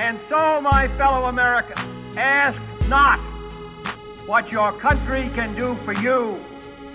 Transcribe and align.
And 0.00 0.18
so, 0.30 0.62
my 0.62 0.88
fellow 0.96 1.26
Americans, 1.26 1.86
ask 2.16 2.58
not 2.88 3.20
what 4.26 4.50
your 4.50 4.72
country 4.72 5.28
can 5.34 5.54
do 5.54 5.76
for 5.84 5.92
you. 5.92 6.42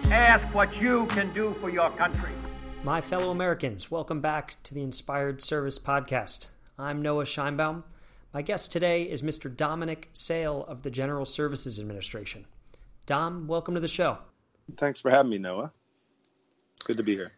Ask 0.05 0.43
what 0.55 0.75
you 0.81 1.05
can 1.09 1.31
do 1.31 1.55
for 1.61 1.69
your 1.69 1.91
country. 1.91 2.31
My 2.83 3.01
fellow 3.01 3.29
Americans, 3.29 3.91
welcome 3.91 4.21
back 4.21 4.55
to 4.63 4.73
the 4.73 4.81
Inspired 4.81 5.39
Service 5.39 5.77
Podcast. 5.77 6.47
I'm 6.79 7.03
Noah 7.03 7.25
Scheinbaum. 7.25 7.83
My 8.33 8.41
guest 8.41 8.71
today 8.71 9.03
is 9.03 9.21
Mr. 9.21 9.55
Dominic 9.55 10.09
Sale 10.11 10.65
of 10.67 10.81
the 10.81 10.89
General 10.89 11.27
Services 11.27 11.79
Administration. 11.79 12.47
Dom, 13.05 13.45
welcome 13.45 13.75
to 13.75 13.79
the 13.79 13.87
show. 13.87 14.17
Thanks 14.77 14.99
for 14.99 15.11
having 15.11 15.29
me, 15.29 15.37
Noah. 15.37 15.71
Good 16.85 16.97
to 16.97 17.03
be 17.03 17.13
here. 17.13 17.33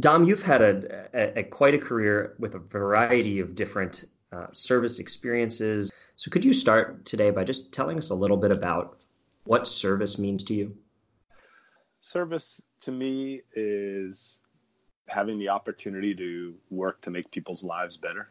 Dom, 0.00 0.24
you've 0.24 0.42
had 0.42 0.60
a, 0.60 1.06
a, 1.14 1.38
a 1.38 1.42
quite 1.44 1.74
a 1.74 1.78
career 1.78 2.34
with 2.40 2.56
a 2.56 2.58
variety 2.58 3.38
of 3.38 3.54
different 3.54 4.06
uh, 4.32 4.46
service 4.52 4.98
experiences. 4.98 5.92
So, 6.16 6.30
could 6.30 6.44
you 6.44 6.52
start 6.52 7.04
today 7.04 7.30
by 7.30 7.44
just 7.44 7.72
telling 7.72 7.98
us 7.98 8.10
a 8.10 8.14
little 8.14 8.36
bit 8.36 8.52
about 8.52 9.04
what 9.44 9.66
service 9.66 10.18
means 10.18 10.44
to 10.44 10.54
you? 10.54 10.76
Service 12.00 12.60
to 12.80 12.92
me 12.92 13.42
is 13.54 14.38
having 15.06 15.38
the 15.38 15.48
opportunity 15.48 16.14
to 16.14 16.54
work 16.70 17.00
to 17.02 17.10
make 17.10 17.30
people's 17.30 17.64
lives 17.64 17.96
better. 17.96 18.30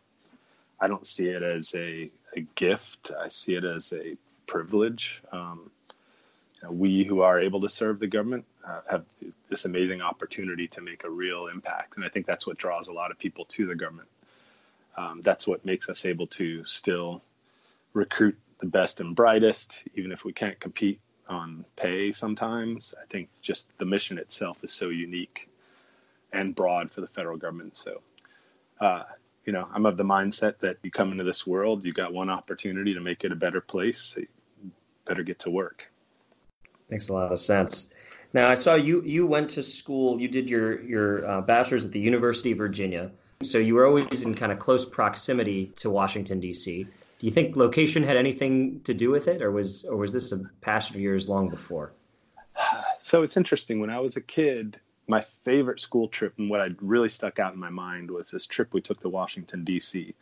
I 0.79 0.87
don't 0.87 1.05
see 1.05 1.27
it 1.27 1.43
as 1.43 1.75
a, 1.75 2.09
a 2.35 2.41
gift. 2.55 3.11
I 3.19 3.27
see 3.27 3.55
it 3.55 3.65
as 3.65 3.91
a 3.91 4.15
privilege. 4.47 5.21
Um, 5.31 5.69
you 6.61 6.67
know, 6.67 6.73
we 6.73 7.03
who 7.03 7.21
are 7.21 7.39
able 7.39 7.59
to 7.61 7.69
serve 7.69 7.99
the 7.99 8.07
government 8.07 8.45
uh, 8.65 8.81
have 8.89 9.05
this 9.49 9.65
amazing 9.65 10.01
opportunity 10.01 10.67
to 10.69 10.81
make 10.81 11.03
a 11.03 11.09
real 11.09 11.47
impact. 11.47 11.95
And 11.95 12.05
I 12.05 12.09
think 12.09 12.25
that's 12.25 12.47
what 12.47 12.57
draws 12.57 12.87
a 12.87 12.93
lot 12.93 13.11
of 13.11 13.19
people 13.19 13.45
to 13.45 13.67
the 13.67 13.75
government. 13.75 14.07
Um, 14.99 15.21
that's 15.23 15.47
what 15.47 15.63
makes 15.63 15.87
us 15.87 16.03
able 16.03 16.27
to 16.27 16.63
still 16.65 17.23
recruit 17.93 18.37
the 18.59 18.65
best 18.65 18.99
and 18.99 19.15
brightest, 19.15 19.71
even 19.95 20.11
if 20.11 20.25
we 20.25 20.33
can't 20.33 20.59
compete 20.59 20.99
on 21.29 21.63
pay 21.77 22.11
sometimes. 22.11 22.93
I 23.01 23.05
think 23.09 23.29
just 23.41 23.67
the 23.77 23.85
mission 23.85 24.17
itself 24.17 24.61
is 24.61 24.73
so 24.73 24.89
unique 24.89 25.49
and 26.33 26.53
broad 26.53 26.91
for 26.91 26.99
the 26.99 27.07
federal 27.07 27.37
government. 27.37 27.77
So, 27.77 28.01
uh, 28.81 29.03
you 29.45 29.53
know, 29.53 29.69
I'm 29.73 29.85
of 29.85 29.95
the 29.95 30.03
mindset 30.03 30.59
that 30.59 30.75
you 30.83 30.91
come 30.91 31.13
into 31.13 31.23
this 31.23 31.47
world, 31.47 31.85
you 31.85 31.93
got 31.93 32.11
one 32.11 32.29
opportunity 32.29 32.93
to 32.93 32.99
make 32.99 33.23
it 33.23 33.31
a 33.31 33.37
better 33.37 33.61
place. 33.61 34.01
So 34.01 34.19
you 34.19 34.71
better 35.05 35.23
get 35.23 35.39
to 35.39 35.49
work. 35.49 35.89
Makes 36.89 37.07
a 37.07 37.13
lot 37.13 37.31
of 37.31 37.39
sense. 37.39 37.93
Now, 38.33 38.49
I 38.49 38.55
saw 38.55 38.75
you 38.75 39.01
you 39.03 39.25
went 39.25 39.49
to 39.51 39.63
school. 39.63 40.19
You 40.19 40.27
did 40.27 40.49
your 40.49 40.81
your 40.81 41.25
uh, 41.25 41.41
bachelor's 41.41 41.85
at 41.85 41.93
the 41.93 41.99
University 41.99 42.51
of 42.51 42.57
Virginia. 42.57 43.11
So 43.43 43.57
you 43.57 43.75
were 43.75 43.85
always 43.85 44.23
in 44.23 44.35
kind 44.35 44.51
of 44.51 44.59
close 44.59 44.85
proximity 44.85 45.67
to 45.77 45.89
Washington 45.89 46.39
D.C. 46.39 46.83
Do 46.83 47.25
you 47.25 47.31
think 47.31 47.55
location 47.55 48.03
had 48.03 48.17
anything 48.17 48.81
to 48.81 48.93
do 48.93 49.11
with 49.11 49.27
it, 49.29 49.41
or 49.41 49.51
was 49.51 49.85
or 49.85 49.97
was 49.97 50.11
this 50.11 50.31
a 50.33 50.41
passion 50.61 50.95
of 50.95 51.01
yours 51.01 51.29
long 51.29 51.49
before? 51.49 51.93
So 53.01 53.23
it's 53.23 53.37
interesting. 53.37 53.79
When 53.79 53.89
I 53.89 53.99
was 53.99 54.17
a 54.17 54.21
kid, 54.21 54.79
my 55.07 55.21
favorite 55.21 55.79
school 55.79 56.09
trip 56.09 56.33
and 56.37 56.49
what 56.49 56.59
I 56.61 56.67
really 56.81 57.09
stuck 57.09 57.39
out 57.39 57.53
in 57.53 57.59
my 57.59 57.69
mind 57.69 58.11
was 58.11 58.29
this 58.29 58.45
trip 58.45 58.73
we 58.73 58.81
took 58.81 58.99
to 59.01 59.09
Washington 59.09 59.63
D.C. 59.63 60.13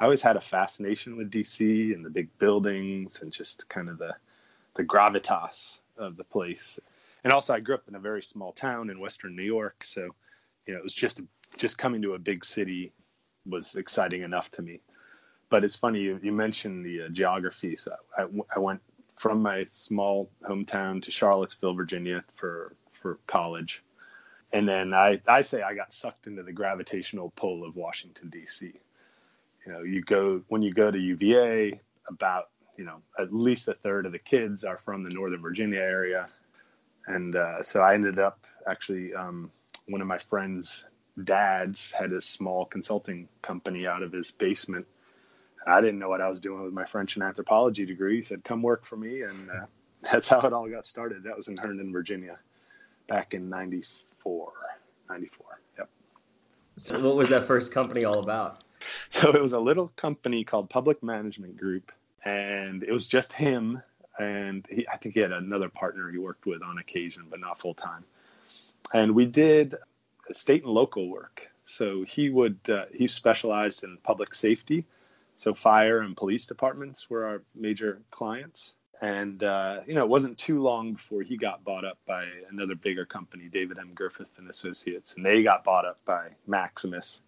I 0.00 0.04
always 0.04 0.20
had 0.20 0.36
a 0.36 0.40
fascination 0.40 1.16
with 1.16 1.30
D.C. 1.30 1.92
and 1.94 2.04
the 2.04 2.10
big 2.10 2.28
buildings 2.38 3.20
and 3.22 3.32
just 3.32 3.68
kind 3.68 3.88
of 3.88 3.98
the 3.98 4.14
the 4.74 4.84
gravitas 4.84 5.78
of 5.96 6.16
the 6.16 6.24
place 6.24 6.78
and 7.24 7.32
also 7.32 7.54
I 7.54 7.60
grew 7.60 7.74
up 7.74 7.88
in 7.88 7.94
a 7.94 8.00
very 8.00 8.22
small 8.22 8.52
town 8.52 8.90
in 8.90 8.98
Western 8.98 9.36
New 9.36 9.42
York, 9.42 9.84
so 9.84 10.08
you 10.66 10.74
know 10.74 10.78
it 10.78 10.84
was 10.84 10.94
just 10.94 11.20
just 11.56 11.78
coming 11.78 12.02
to 12.02 12.14
a 12.14 12.18
big 12.18 12.44
city 12.44 12.92
was 13.46 13.74
exciting 13.74 14.22
enough 14.22 14.50
to 14.52 14.62
me. 14.62 14.80
But 15.48 15.64
it's 15.64 15.76
funny 15.76 16.00
you, 16.00 16.18
you 16.22 16.32
mentioned 16.32 16.84
the 16.84 17.02
uh, 17.02 17.08
geography. 17.08 17.76
So 17.76 17.94
I, 18.16 18.26
I 18.54 18.58
went 18.58 18.80
from 19.16 19.42
my 19.42 19.66
small 19.70 20.30
hometown 20.48 21.02
to 21.02 21.10
Charlottesville, 21.10 21.74
Virginia 21.74 22.24
for 22.34 22.72
for 22.90 23.18
college, 23.26 23.82
and 24.52 24.68
then 24.68 24.94
I 24.94 25.20
I 25.28 25.42
say 25.42 25.62
I 25.62 25.74
got 25.74 25.92
sucked 25.92 26.26
into 26.26 26.42
the 26.42 26.52
gravitational 26.52 27.32
pull 27.36 27.64
of 27.64 27.76
Washington 27.76 28.30
D.C. 28.30 28.72
You 29.66 29.72
know, 29.72 29.82
you 29.82 30.02
go 30.02 30.42
when 30.48 30.62
you 30.62 30.72
go 30.72 30.90
to 30.90 30.98
UVA, 30.98 31.80
about 32.08 32.48
you 32.78 32.84
know 32.84 33.02
at 33.18 33.32
least 33.32 33.68
a 33.68 33.74
third 33.74 34.06
of 34.06 34.12
the 34.12 34.18
kids 34.18 34.64
are 34.64 34.78
from 34.78 35.04
the 35.04 35.10
Northern 35.10 35.42
Virginia 35.42 35.80
area 35.80 36.28
and 37.06 37.36
uh, 37.36 37.62
so 37.62 37.80
I 37.80 37.94
ended 37.94 38.18
up 38.18 38.46
actually 38.66 39.14
um, 39.14 39.50
one 39.88 40.00
of 40.00 40.06
my 40.06 40.18
friends' 40.18 40.84
dads 41.22 41.92
had 41.92 42.12
a 42.12 42.20
small 42.20 42.64
consulting 42.64 43.28
company 43.42 43.86
out 43.86 44.02
of 44.02 44.12
his 44.12 44.30
basement. 44.30 44.86
I 45.66 45.80
didn't 45.80 45.98
know 45.98 46.08
what 46.08 46.20
I 46.20 46.28
was 46.28 46.40
doing 46.40 46.62
with 46.62 46.72
my 46.72 46.84
French 46.84 47.14
and 47.14 47.22
anthropology 47.22 47.86
degree. 47.86 48.16
He 48.16 48.22
said, 48.22 48.44
"Come 48.44 48.62
work 48.62 48.84
for 48.84 48.96
me," 48.96 49.22
and 49.22 49.50
uh, 49.50 49.66
that's 50.10 50.28
how 50.28 50.40
it 50.40 50.52
all 50.52 50.68
got 50.68 50.86
started. 50.86 51.24
That 51.24 51.36
was 51.36 51.48
in 51.48 51.56
Herndon, 51.56 51.92
Virginia, 51.92 52.38
back 53.06 53.34
in 53.34 53.48
'94. 53.48 54.52
'94. 55.08 55.46
Yep. 55.78 55.88
So, 56.78 57.00
what 57.00 57.16
was 57.16 57.28
that 57.28 57.46
first 57.46 57.72
company 57.72 58.04
all 58.04 58.18
about? 58.18 58.64
So 59.10 59.30
it 59.30 59.40
was 59.40 59.52
a 59.52 59.60
little 59.60 59.92
company 59.94 60.42
called 60.42 60.68
Public 60.68 61.04
Management 61.04 61.56
Group, 61.56 61.92
and 62.24 62.82
it 62.82 62.90
was 62.90 63.06
just 63.06 63.32
him 63.32 63.80
and 64.18 64.66
he, 64.70 64.86
I 64.88 64.96
think 64.96 65.14
he 65.14 65.20
had 65.20 65.32
another 65.32 65.68
partner 65.68 66.10
he 66.10 66.18
worked 66.18 66.46
with 66.46 66.62
on 66.62 66.78
occasion, 66.78 67.24
but 67.30 67.40
not 67.40 67.58
full 67.58 67.74
time. 67.74 68.04
And 68.92 69.14
we 69.14 69.26
did 69.26 69.76
state 70.32 70.64
and 70.64 70.72
local 70.72 71.08
work. 71.08 71.48
So 71.64 72.04
he 72.04 72.30
would 72.30 72.58
uh, 72.68 72.84
he 72.92 73.06
specialized 73.06 73.84
in 73.84 73.98
public 74.02 74.34
safety, 74.34 74.84
so 75.36 75.54
fire 75.54 76.00
and 76.00 76.16
police 76.16 76.46
departments 76.46 77.08
were 77.08 77.24
our 77.24 77.42
major 77.54 78.02
clients. 78.10 78.74
And 79.00 79.42
uh, 79.42 79.80
you 79.86 79.94
know, 79.94 80.02
it 80.02 80.08
wasn't 80.08 80.38
too 80.38 80.62
long 80.62 80.94
before 80.94 81.22
he 81.22 81.36
got 81.36 81.64
bought 81.64 81.84
up 81.84 81.98
by 82.06 82.24
another 82.50 82.74
bigger 82.74 83.04
company, 83.04 83.48
David 83.52 83.78
M. 83.78 83.92
Griffith 83.94 84.38
and 84.38 84.48
Associates, 84.48 85.14
and 85.14 85.24
they 85.26 85.42
got 85.42 85.64
bought 85.64 85.84
up 85.84 85.98
by 86.04 86.28
Maximus. 86.46 87.20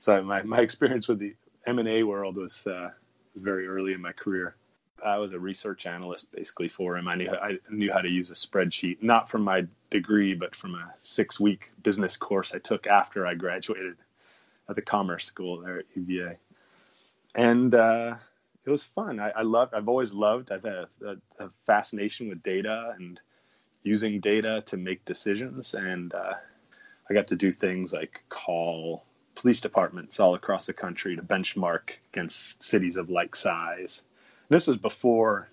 So 0.00 0.22
my, 0.22 0.42
my 0.42 0.60
experience 0.68 1.08
with 1.08 1.18
the 1.18 1.34
M 1.66 1.78
and 1.78 1.88
A 1.88 2.02
world 2.02 2.36
was 2.36 2.66
uh, 2.66 2.90
was 3.34 3.42
very 3.42 3.66
early 3.66 3.92
in 3.92 4.00
my 4.00 4.12
career. 4.12 4.56
I 5.04 5.18
was 5.18 5.32
a 5.32 5.38
research 5.38 5.86
analyst 5.86 6.32
basically 6.32 6.68
for 6.68 6.96
him. 6.96 7.08
I 7.08 7.14
knew 7.14 7.30
I 7.30 7.58
knew 7.70 7.92
how 7.92 8.00
to 8.00 8.08
use 8.08 8.30
a 8.30 8.34
spreadsheet, 8.34 9.02
not 9.02 9.28
from 9.28 9.42
my 9.42 9.66
degree, 9.90 10.34
but 10.34 10.54
from 10.54 10.74
a 10.74 10.94
six 11.02 11.40
week 11.40 11.72
business 11.82 12.16
course 12.16 12.52
I 12.54 12.58
took 12.58 12.86
after 12.86 13.26
I 13.26 13.34
graduated 13.34 13.96
at 14.68 14.76
the 14.76 14.82
Commerce 14.82 15.24
School 15.24 15.60
there 15.60 15.78
at 15.78 15.86
UVA, 15.94 16.36
and 17.34 17.74
uh, 17.74 18.14
it 18.64 18.70
was 18.70 18.84
fun. 18.84 19.20
I, 19.20 19.30
I 19.30 19.42
love. 19.42 19.70
I've 19.72 19.88
always 19.88 20.12
loved. 20.12 20.52
I've 20.52 20.64
had 20.64 20.72
a, 20.72 20.88
a, 21.04 21.44
a, 21.44 21.50
fascination 21.66 22.28
with 22.28 22.42
data 22.42 22.94
and 22.98 23.20
using 23.82 24.20
data 24.20 24.62
to 24.66 24.76
make 24.76 25.04
decisions, 25.04 25.74
and 25.74 26.14
uh, 26.14 26.34
I 27.08 27.14
got 27.14 27.26
to 27.28 27.36
do 27.36 27.50
things 27.50 27.92
like 27.92 28.22
call 28.28 29.04
police 29.34 29.60
departments 29.60 30.20
all 30.20 30.34
across 30.34 30.66
the 30.66 30.72
country 30.72 31.16
to 31.16 31.22
benchmark 31.22 31.90
against 32.12 32.62
cities 32.62 32.96
of 32.96 33.08
like 33.08 33.34
size 33.34 34.02
this 34.50 34.66
was 34.66 34.76
before, 34.76 35.48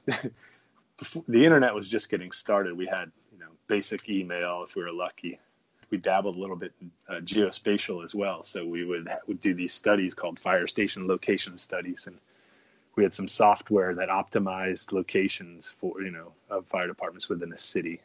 before 0.98 1.24
the 1.30 1.44
internet 1.46 1.74
was 1.74 1.88
just 1.88 2.10
getting 2.10 2.32
started. 2.32 2.76
We 2.76 2.88
had 2.88 3.10
you 3.32 3.40
know 3.40 3.52
basic 3.68 4.10
email 4.10 4.66
if 4.68 4.76
we 4.76 4.84
were 4.84 4.92
lucky. 4.92 5.40
We 5.90 5.98
dabbled 5.98 6.36
a 6.36 6.40
little 6.40 6.58
bit 6.58 6.74
in 6.82 6.92
uh, 7.08 7.22
geospatial 7.22 8.04
as 8.04 8.14
well. 8.14 8.44
So 8.44 8.66
we 8.66 8.84
would 8.84 9.08
would 9.28 9.40
do 9.40 9.54
these 9.54 9.74
studies 9.74 10.14
called 10.14 10.38
fire 10.38 10.68
station 10.68 11.08
location 11.08 11.58
studies, 11.58 12.08
and 12.08 12.18
we 12.98 13.04
had 13.04 13.14
some 13.14 13.28
software 13.28 13.96
that 13.96 14.10
optimized 14.10 14.92
locations 14.92 15.74
for 15.80 16.02
you 16.02 16.12
know 16.12 16.34
of 16.50 16.66
fire 16.66 16.88
departments 16.88 17.30
within 17.30 17.54
a 17.54 17.58
city. 17.58 18.02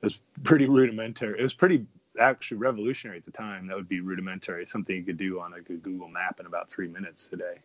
It 0.00 0.06
was 0.06 0.20
pretty 0.44 0.66
rudimentary. 0.66 1.38
It 1.38 1.42
was 1.42 1.54
pretty 1.54 1.84
actually 2.20 2.58
revolutionary 2.58 3.18
at 3.18 3.24
the 3.24 3.32
time. 3.32 3.66
That 3.66 3.76
would 3.76 3.88
be 3.88 4.00
rudimentary, 4.00 4.66
something 4.66 4.94
you 4.94 5.02
could 5.02 5.16
do 5.16 5.40
on 5.40 5.54
a 5.54 5.60
Google 5.60 6.08
map 6.08 6.38
in 6.38 6.46
about 6.46 6.70
three 6.70 6.88
minutes 6.88 7.28
today. 7.28 7.56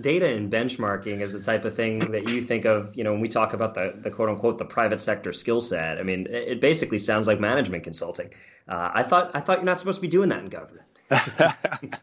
Data 0.00 0.26
and 0.26 0.52
benchmarking 0.52 1.20
is 1.20 1.32
the 1.32 1.40
type 1.40 1.64
of 1.64 1.74
thing 1.74 2.10
that 2.12 2.28
you 2.28 2.44
think 2.44 2.66
of, 2.66 2.94
you 2.94 3.02
know, 3.02 3.12
when 3.12 3.20
we 3.20 3.28
talk 3.28 3.54
about 3.54 3.74
the, 3.74 3.94
the 3.96 4.10
quote 4.10 4.28
unquote 4.28 4.58
the 4.58 4.64
private 4.64 5.00
sector 5.00 5.32
skill 5.32 5.62
set. 5.62 5.98
I 5.98 6.02
mean, 6.02 6.26
it 6.28 6.60
basically 6.60 6.98
sounds 6.98 7.26
like 7.26 7.40
management 7.40 7.82
consulting. 7.82 8.30
Uh, 8.68 8.90
I 8.92 9.02
thought 9.02 9.30
I 9.34 9.40
thought 9.40 9.58
you're 9.58 9.64
not 9.64 9.78
supposed 9.78 9.96
to 9.96 10.02
be 10.02 10.08
doing 10.08 10.28
that 10.28 10.40
in 10.40 10.50
government. 10.50 10.86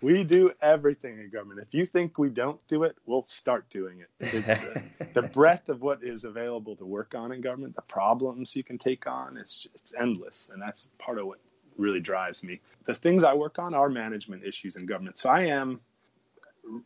we 0.00 0.24
do 0.24 0.52
everything 0.62 1.18
in 1.18 1.30
government. 1.30 1.60
If 1.60 1.74
you 1.74 1.84
think 1.84 2.18
we 2.18 2.30
don't 2.30 2.60
do 2.68 2.84
it, 2.84 2.96
we'll 3.06 3.26
start 3.28 3.68
doing 3.70 4.00
it. 4.00 4.48
Uh, 4.48 4.80
the 5.14 5.22
breadth 5.22 5.68
of 5.68 5.82
what 5.82 6.02
is 6.02 6.24
available 6.24 6.76
to 6.76 6.84
work 6.84 7.14
on 7.14 7.32
in 7.32 7.40
government, 7.40 7.74
the 7.74 7.82
problems 7.82 8.54
you 8.54 8.64
can 8.64 8.78
take 8.78 9.06
on, 9.06 9.36
it's 9.36 9.66
it's 9.74 9.94
endless, 9.98 10.50
and 10.52 10.60
that's 10.60 10.88
part 10.98 11.18
of 11.18 11.26
what 11.26 11.40
really 11.76 12.00
drives 12.00 12.42
me. 12.42 12.60
The 12.86 12.94
things 12.94 13.24
I 13.24 13.34
work 13.34 13.58
on 13.58 13.74
are 13.74 13.88
management 13.88 14.44
issues 14.44 14.76
in 14.76 14.86
government. 14.86 15.18
So 15.18 15.28
I 15.28 15.42
am 15.42 15.80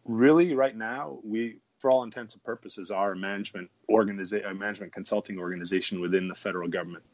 really 0.04 0.54
right 0.54 0.76
now 0.76 1.18
we 1.22 1.58
for 1.78 1.90
all 1.90 2.02
intents 2.02 2.34
and 2.34 2.42
purposes 2.42 2.90
are 2.90 3.12
a 3.12 3.16
management 3.16 3.70
organization 3.88 4.46
a 4.46 4.54
management 4.54 4.92
consulting 4.92 5.38
organization 5.38 6.00
within 6.00 6.28
the 6.28 6.34
federal 6.34 6.68
government. 6.68 7.04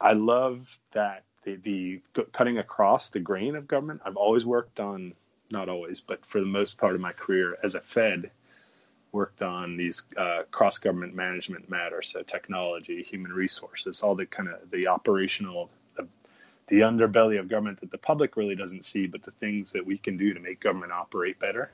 I 0.00 0.12
love 0.14 0.78
that 0.92 1.24
the, 1.44 1.56
the 1.56 2.00
cutting 2.32 2.58
across 2.58 3.10
the 3.10 3.20
grain 3.20 3.56
of 3.56 3.66
government. 3.66 4.00
I've 4.04 4.16
always 4.16 4.44
worked 4.44 4.80
on 4.80 5.14
not 5.50 5.68
always, 5.68 6.00
but 6.00 6.24
for 6.24 6.40
the 6.40 6.46
most 6.46 6.78
part 6.78 6.94
of 6.94 7.00
my 7.00 7.12
career 7.12 7.56
as 7.62 7.74
a 7.74 7.80
Fed, 7.80 8.30
worked 9.12 9.42
on 9.42 9.76
these 9.76 10.02
uh, 10.16 10.42
cross 10.52 10.78
government 10.78 11.14
management 11.14 11.68
matters, 11.68 12.10
so 12.12 12.22
technology, 12.22 13.02
human 13.02 13.32
resources, 13.32 14.02
all 14.02 14.14
the 14.14 14.26
kind 14.26 14.48
of 14.48 14.70
the 14.70 14.86
operational, 14.86 15.70
the, 16.70 16.80
underbelly 16.80 17.38
of 17.38 17.48
government 17.48 17.80
that 17.80 17.90
the 17.90 17.98
public 17.98 18.36
really 18.36 18.56
doesn't 18.56 18.84
see, 18.84 19.06
but 19.06 19.22
the 19.22 19.32
things 19.32 19.72
that 19.72 19.84
we 19.84 19.98
can 19.98 20.16
do 20.16 20.32
to 20.32 20.40
make 20.40 20.60
government 20.60 20.92
operate 20.92 21.38
better. 21.38 21.70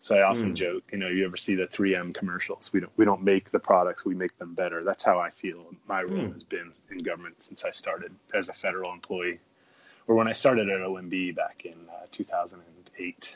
So 0.00 0.16
I 0.16 0.22
often 0.22 0.52
mm. 0.52 0.54
joke, 0.54 0.82
you 0.92 0.98
know, 0.98 1.08
you 1.08 1.24
ever 1.24 1.36
see 1.36 1.54
the 1.54 1.66
3M 1.66 2.14
commercials? 2.14 2.70
We 2.74 2.80
don't 2.80 2.92
we 2.96 3.06
don't 3.06 3.22
make 3.22 3.50
the 3.50 3.58
products, 3.58 4.04
we 4.04 4.14
make 4.14 4.36
them 4.38 4.52
better. 4.52 4.84
That's 4.84 5.02
how 5.02 5.18
I 5.18 5.30
feel 5.30 5.64
my 5.88 6.02
role 6.02 6.26
mm. 6.26 6.32
has 6.34 6.42
been 6.42 6.72
in 6.90 6.98
government 6.98 7.36
since 7.40 7.64
I 7.64 7.70
started 7.70 8.12
as 8.34 8.50
a 8.50 8.52
federal 8.52 8.92
employee, 8.92 9.40
or 10.06 10.14
when 10.14 10.28
I 10.28 10.34
started 10.34 10.68
at 10.68 10.80
OMB 10.80 11.34
back 11.34 11.62
in 11.64 11.76
uh, 11.88 12.06
2008. 12.12 13.30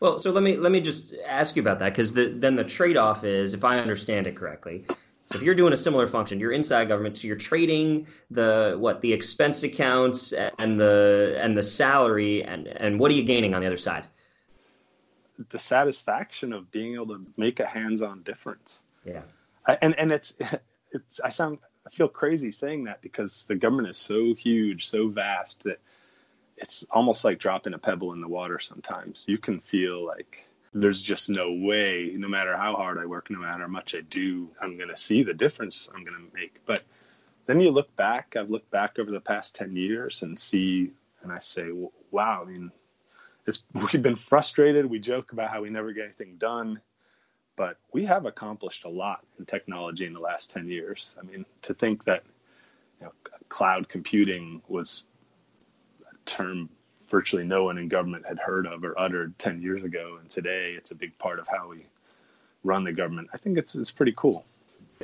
Well, 0.00 0.18
so 0.18 0.30
let 0.30 0.42
me 0.42 0.56
let 0.56 0.70
me 0.70 0.80
just 0.80 1.14
ask 1.26 1.56
you 1.56 1.62
about 1.62 1.78
that 1.80 1.90
because 1.90 2.12
the, 2.12 2.26
then 2.26 2.54
the 2.54 2.64
trade 2.64 2.96
off 2.96 3.24
is, 3.24 3.54
if 3.54 3.64
I 3.64 3.78
understand 3.78 4.26
it 4.26 4.36
correctly, 4.36 4.84
so 5.30 5.36
if 5.36 5.42
you're 5.42 5.54
doing 5.54 5.74
a 5.74 5.76
similar 5.76 6.08
function, 6.08 6.40
you're 6.40 6.52
inside 6.52 6.88
government, 6.88 7.18
so 7.18 7.26
you're 7.26 7.36
trading 7.36 8.06
the 8.30 8.76
what 8.78 9.02
the 9.02 9.12
expense 9.12 9.62
accounts 9.62 10.32
and 10.32 10.80
the 10.80 11.36
and 11.38 11.56
the 11.56 11.62
salary, 11.62 12.42
and 12.44 12.66
and 12.66 12.98
what 12.98 13.10
are 13.10 13.14
you 13.14 13.24
gaining 13.24 13.52
on 13.54 13.60
the 13.60 13.66
other 13.66 13.76
side? 13.76 14.04
The 15.50 15.58
satisfaction 15.58 16.54
of 16.54 16.70
being 16.70 16.94
able 16.94 17.08
to 17.08 17.26
make 17.36 17.60
a 17.60 17.66
hands-on 17.66 18.22
difference. 18.22 18.80
Yeah, 19.04 19.20
I, 19.66 19.76
and 19.82 19.98
and 19.98 20.12
it's 20.12 20.32
it's 20.92 21.20
I 21.22 21.28
sound 21.28 21.58
I 21.86 21.90
feel 21.90 22.08
crazy 22.08 22.50
saying 22.50 22.84
that 22.84 23.02
because 23.02 23.44
the 23.44 23.54
government 23.54 23.88
is 23.88 23.98
so 23.98 24.34
huge, 24.34 24.88
so 24.88 25.08
vast 25.08 25.62
that 25.64 25.78
it's 26.56 26.84
almost 26.90 27.22
like 27.22 27.38
dropping 27.38 27.74
a 27.74 27.78
pebble 27.78 28.14
in 28.14 28.22
the 28.22 28.28
water 28.28 28.58
sometimes. 28.58 29.26
You 29.28 29.36
can 29.36 29.60
feel 29.60 30.06
like 30.06 30.48
there's 30.82 31.00
just 31.00 31.28
no 31.28 31.52
way, 31.52 32.12
no 32.16 32.28
matter 32.28 32.56
how 32.56 32.74
hard 32.74 32.98
I 32.98 33.06
work, 33.06 33.30
no 33.30 33.38
matter 33.38 33.62
how 33.62 33.68
much 33.68 33.94
I 33.94 34.00
do, 34.02 34.48
I'm 34.60 34.76
going 34.76 34.88
to 34.88 34.96
see 34.96 35.22
the 35.22 35.34
difference 35.34 35.88
I'm 35.94 36.04
going 36.04 36.16
to 36.16 36.34
make. 36.36 36.60
But 36.66 36.82
then 37.46 37.60
you 37.60 37.70
look 37.70 37.94
back, 37.96 38.34
I've 38.36 38.50
looked 38.50 38.70
back 38.70 38.98
over 38.98 39.10
the 39.10 39.20
past 39.20 39.54
10 39.56 39.76
years 39.76 40.22
and 40.22 40.38
see, 40.38 40.92
and 41.22 41.32
I 41.32 41.38
say, 41.38 41.70
wow, 42.10 42.44
I 42.46 42.50
mean, 42.50 42.70
we've 43.72 44.02
been 44.02 44.16
frustrated. 44.16 44.86
We 44.86 44.98
joke 44.98 45.32
about 45.32 45.50
how 45.50 45.62
we 45.62 45.70
never 45.70 45.92
get 45.92 46.04
anything 46.04 46.36
done, 46.36 46.80
but 47.56 47.78
we 47.92 48.04
have 48.04 48.26
accomplished 48.26 48.84
a 48.84 48.90
lot 48.90 49.24
in 49.38 49.46
technology 49.46 50.06
in 50.06 50.12
the 50.12 50.20
last 50.20 50.50
10 50.50 50.68
years. 50.68 51.16
I 51.18 51.24
mean, 51.24 51.46
to 51.62 51.74
think 51.74 52.04
that 52.04 52.24
you 53.00 53.06
know, 53.06 53.12
cloud 53.48 53.88
computing 53.88 54.60
was 54.68 55.04
a 56.02 56.16
term 56.26 56.68
virtually 57.08 57.44
no 57.44 57.64
one 57.64 57.78
in 57.78 57.88
government 57.88 58.26
had 58.26 58.38
heard 58.38 58.66
of 58.66 58.84
or 58.84 58.98
uttered 58.98 59.38
10 59.38 59.60
years 59.62 59.84
ago. 59.84 60.18
And 60.20 60.28
today 60.30 60.74
it's 60.76 60.90
a 60.90 60.94
big 60.94 61.16
part 61.18 61.38
of 61.38 61.48
how 61.48 61.68
we 61.68 61.86
run 62.64 62.84
the 62.84 62.92
government. 62.92 63.28
I 63.32 63.38
think 63.38 63.58
it's, 63.58 63.74
it's 63.74 63.90
pretty 63.90 64.14
cool. 64.16 64.44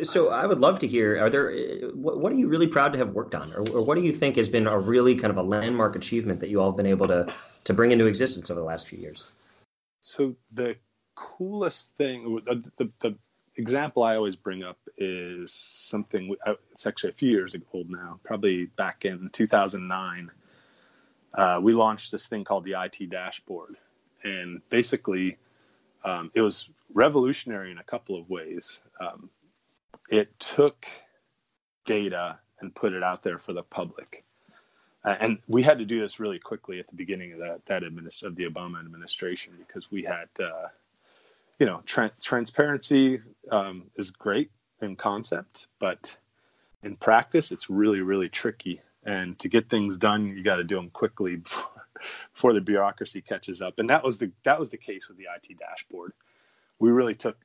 So 0.03 0.31
I 0.31 0.45
would 0.47 0.59
love 0.59 0.81
to 0.81 0.89
hear, 0.89 1.23
are 1.23 1.31
there, 1.31 1.53
what, 1.95 2.33
are 2.33 2.35
you 2.35 2.49
really 2.49 2.67
proud 2.67 2.93
to 2.93 2.99
have 2.99 3.11
worked 3.11 3.35
on? 3.35 3.53
Or, 3.53 3.61
or, 3.71 3.83
what 3.83 3.95
do 3.95 4.03
you 4.03 4.13
think 4.13 4.37
has 4.37 4.49
been 4.49 4.67
a 4.67 4.79
really 4.79 5.15
kind 5.15 5.31
of 5.31 5.37
a 5.37 5.43
landmark 5.43 5.95
achievement 5.95 6.41
that 6.41 6.49
you 6.49 6.61
all 6.61 6.71
have 6.71 6.77
been 6.77 6.87
able 6.87 7.07
to, 7.07 7.33
to 7.65 7.73
bring 7.73 7.93
into 7.93 8.09
existence 8.09 8.51
over 8.51 8.59
the 8.59 8.67
last 8.67 8.89
few 8.89 8.99
years? 8.99 9.23
So 10.01 10.35
the 10.53 10.75
coolest 11.15 11.87
thing, 11.97 12.41
the, 12.45 12.71
the, 12.77 12.91
the 13.01 13.17
example 13.57 14.03
I 14.03 14.17
always 14.17 14.35
bring 14.35 14.67
up 14.67 14.79
is 14.99 15.53
something, 15.53 16.35
uh, 16.45 16.55
it's 16.73 16.87
actually 16.87 17.11
a 17.11 17.15
few 17.15 17.31
years 17.31 17.55
old 17.73 17.89
now, 17.89 18.19
probably 18.25 18.67
back 18.67 19.05
in 19.05 19.31
2009 19.33 20.31
uh, 21.37 21.59
we 21.61 21.73
launched 21.73 22.13
this 22.13 22.27
thing 22.27 22.45
called 22.45 22.65
the 22.65 22.75
IT 22.81 23.11
dashboard. 23.11 23.77
And 24.23 24.61
basically, 24.71 25.37
um, 26.05 26.31
it 26.35 26.41
was 26.41 26.69
revolutionary 26.93 27.71
in 27.71 27.79
a 27.79 27.85
couple 27.85 28.19
of 28.19 28.29
ways. 28.31 28.81
Um, 29.01 29.31
it 30.11 30.39
took 30.39 30.87
data 31.85 32.39
and 32.61 32.75
put 32.75 32.93
it 32.93 33.03
out 33.03 33.23
there 33.23 33.39
for 33.39 33.53
the 33.53 33.63
public. 33.63 34.25
Uh, 35.05 35.17
and 35.21 35.39
we 35.49 35.63
had 35.63 35.79
to 35.79 35.85
do 35.85 36.01
this 36.01 36.19
really 36.19 36.39
quickly 36.39 36.79
at 36.79 36.89
the 36.89 36.95
beginning 36.95 37.33
of 37.33 37.39
that 37.39 37.67
that 37.67 37.83
administ- 37.83 38.23
of 38.23 38.37
the 38.37 38.45
Obama 38.45 38.81
administration 38.81 39.53
because 39.59 39.91
we 39.91 40.03
had, 40.03 40.29
uh, 40.41 40.69
you 41.59 41.67
know, 41.67 41.83
tra- 41.85 42.13
transparency 42.23 43.21
um, 43.51 43.85
is 43.97 44.09
great 44.09 44.51
in 44.81 44.97
concept, 44.97 45.67
but 45.79 46.17
in 46.83 46.97
practice, 46.97 47.53
it's 47.53 47.69
really 47.69 48.01
really 48.01 48.29
tricky 48.29 48.81
and 49.05 49.39
to 49.39 49.49
get 49.49 49.69
things 49.69 49.97
done 49.97 50.27
you 50.29 50.43
got 50.43 50.57
to 50.57 50.65
do 50.65 50.77
them 50.77 50.91
quickly 50.91 51.37
before, 52.35 52.53
the 52.53 52.61
bureaucracy 52.61 53.21
catches 53.21 53.63
up. 53.63 53.79
And 53.79 53.89
that 53.91 54.05
was 54.05 54.19
the 54.19 54.31
that 54.45 54.59
was 54.59 54.71
the 54.71 54.77
case 54.77 55.09
with 55.09 55.19
the 55.19 55.25
IT 55.25 55.59
dashboard. 55.59 56.13
We 56.79 56.91
really 56.91 57.15
took 57.15 57.39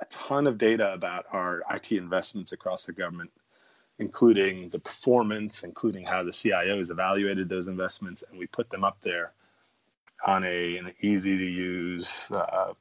a 0.00 0.04
ton 0.06 0.46
of 0.46 0.58
data 0.58 0.92
about 0.92 1.26
our 1.32 1.62
IT 1.74 1.92
investments 1.92 2.52
across 2.52 2.86
the 2.86 2.92
government 2.92 3.30
including 4.00 4.68
the 4.70 4.78
performance 4.78 5.64
including 5.64 6.04
how 6.04 6.22
the 6.22 6.30
CIOs 6.30 6.90
evaluated 6.90 7.48
those 7.48 7.66
investments 7.66 8.22
and 8.30 8.38
we 8.38 8.46
put 8.46 8.70
them 8.70 8.84
up 8.84 8.98
there 9.02 9.32
on 10.26 10.44
a 10.44 10.76
an 10.78 10.92
easy 11.00 11.36
to 11.36 11.44
use 11.44 12.10
uh, 12.30 12.72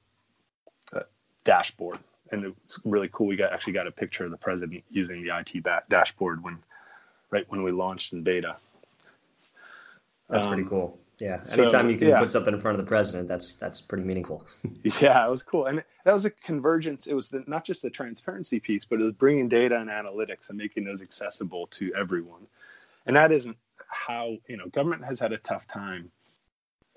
uh, 0.94 1.02
dashboard. 1.44 2.00
And 2.32 2.46
it's 2.66 2.80
really 2.84 3.10
cool. 3.12 3.28
We 3.28 3.36
got 3.36 3.54
actually 3.54 3.74
got 3.74 3.88
a 3.88 3.92
picture 3.92 4.26
of 4.26 4.32
the 4.32 4.38
president 4.38 4.84
using 4.90 5.24
the 5.24 5.38
IT 5.38 5.66
dashboard 5.90 6.44
when 6.44 6.60
right 7.32 7.46
when 7.50 7.64
we 7.64 7.72
launched 7.72 8.14
in 8.14 8.24
beta. 8.24 8.58
That's 10.30 10.46
um, 10.46 10.54
pretty 10.54 10.70
cool. 10.70 11.00
Yeah. 11.20 11.40
Anytime 11.52 11.86
so, 11.86 11.88
you 11.88 11.98
can 11.98 12.08
yeah. 12.10 12.20
put 12.20 12.32
something 12.32 12.54
in 12.54 12.62
front 12.62 12.80
of 12.80 12.86
the 12.86 12.88
president, 12.88 13.28
that's 13.28 13.56
that's 13.56 13.82
pretty 13.82 14.04
meaningful. 14.04 14.46
yeah, 15.02 15.26
it 15.26 15.32
was 15.32 15.42
cool, 15.42 15.66
and 15.66 15.84
that 16.04 16.14
was 16.14 16.26
a 16.26 16.30
convergence. 16.30 17.08
It 17.08 17.16
was 17.16 17.30
the, 17.30 17.44
not 17.48 17.66
just 17.66 17.82
the 17.82 17.90
transparency 17.90 18.60
piece, 18.60 18.86
but 18.86 19.02
it 19.02 19.04
was 19.04 19.14
bringing 19.14 19.50
data 19.50 19.78
and 19.78 19.90
analytics 19.90 20.50
and 20.50 20.58
making 20.58 20.84
those 20.84 21.02
accessible 21.02 21.68
to 21.72 21.94
everyone. 21.96 22.46
And 23.08 23.16
that 23.16 23.32
isn't 23.32 23.58
how 23.88 24.38
you 24.48 24.58
know 24.58 24.68
government 24.68 25.06
has 25.06 25.20
had 25.20 25.34
a 25.34 25.38
tough 25.40 25.68
time, 25.68 26.12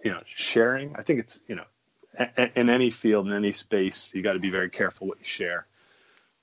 you 0.05 0.11
know, 0.11 0.21
sharing. 0.27 0.95
I 0.97 1.03
think 1.03 1.21
it's 1.21 1.41
you 1.47 1.55
know, 1.55 1.65
in 2.57 2.69
any 2.69 2.91
field 2.91 3.27
in 3.27 3.33
any 3.33 3.53
space, 3.53 4.11
you 4.13 4.23
got 4.23 4.35
to 4.35 4.39
be 4.39 4.51
very 4.51 4.69
careful 4.69 5.07
what 5.07 5.19
you 5.19 5.25
share. 5.25 5.67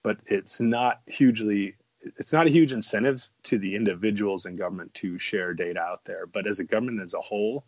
But 0.02 0.18
it's 0.26 0.60
not 0.60 1.02
hugely 1.06 1.76
it's 2.02 2.34
not 2.34 2.48
a 2.48 2.52
huge 2.52 2.74
incentive 2.74 3.28
to 3.44 3.58
the 3.58 3.76
individuals 3.76 4.46
in 4.46 4.56
government 4.56 4.94
to 4.96 5.18
share 5.20 5.54
data 5.54 5.80
out 5.80 6.02
there, 6.06 6.26
but 6.26 6.48
as 6.48 6.60
a 6.60 6.64
government 6.64 7.02
as 7.02 7.14
a 7.14 7.22
whole, 7.22 7.66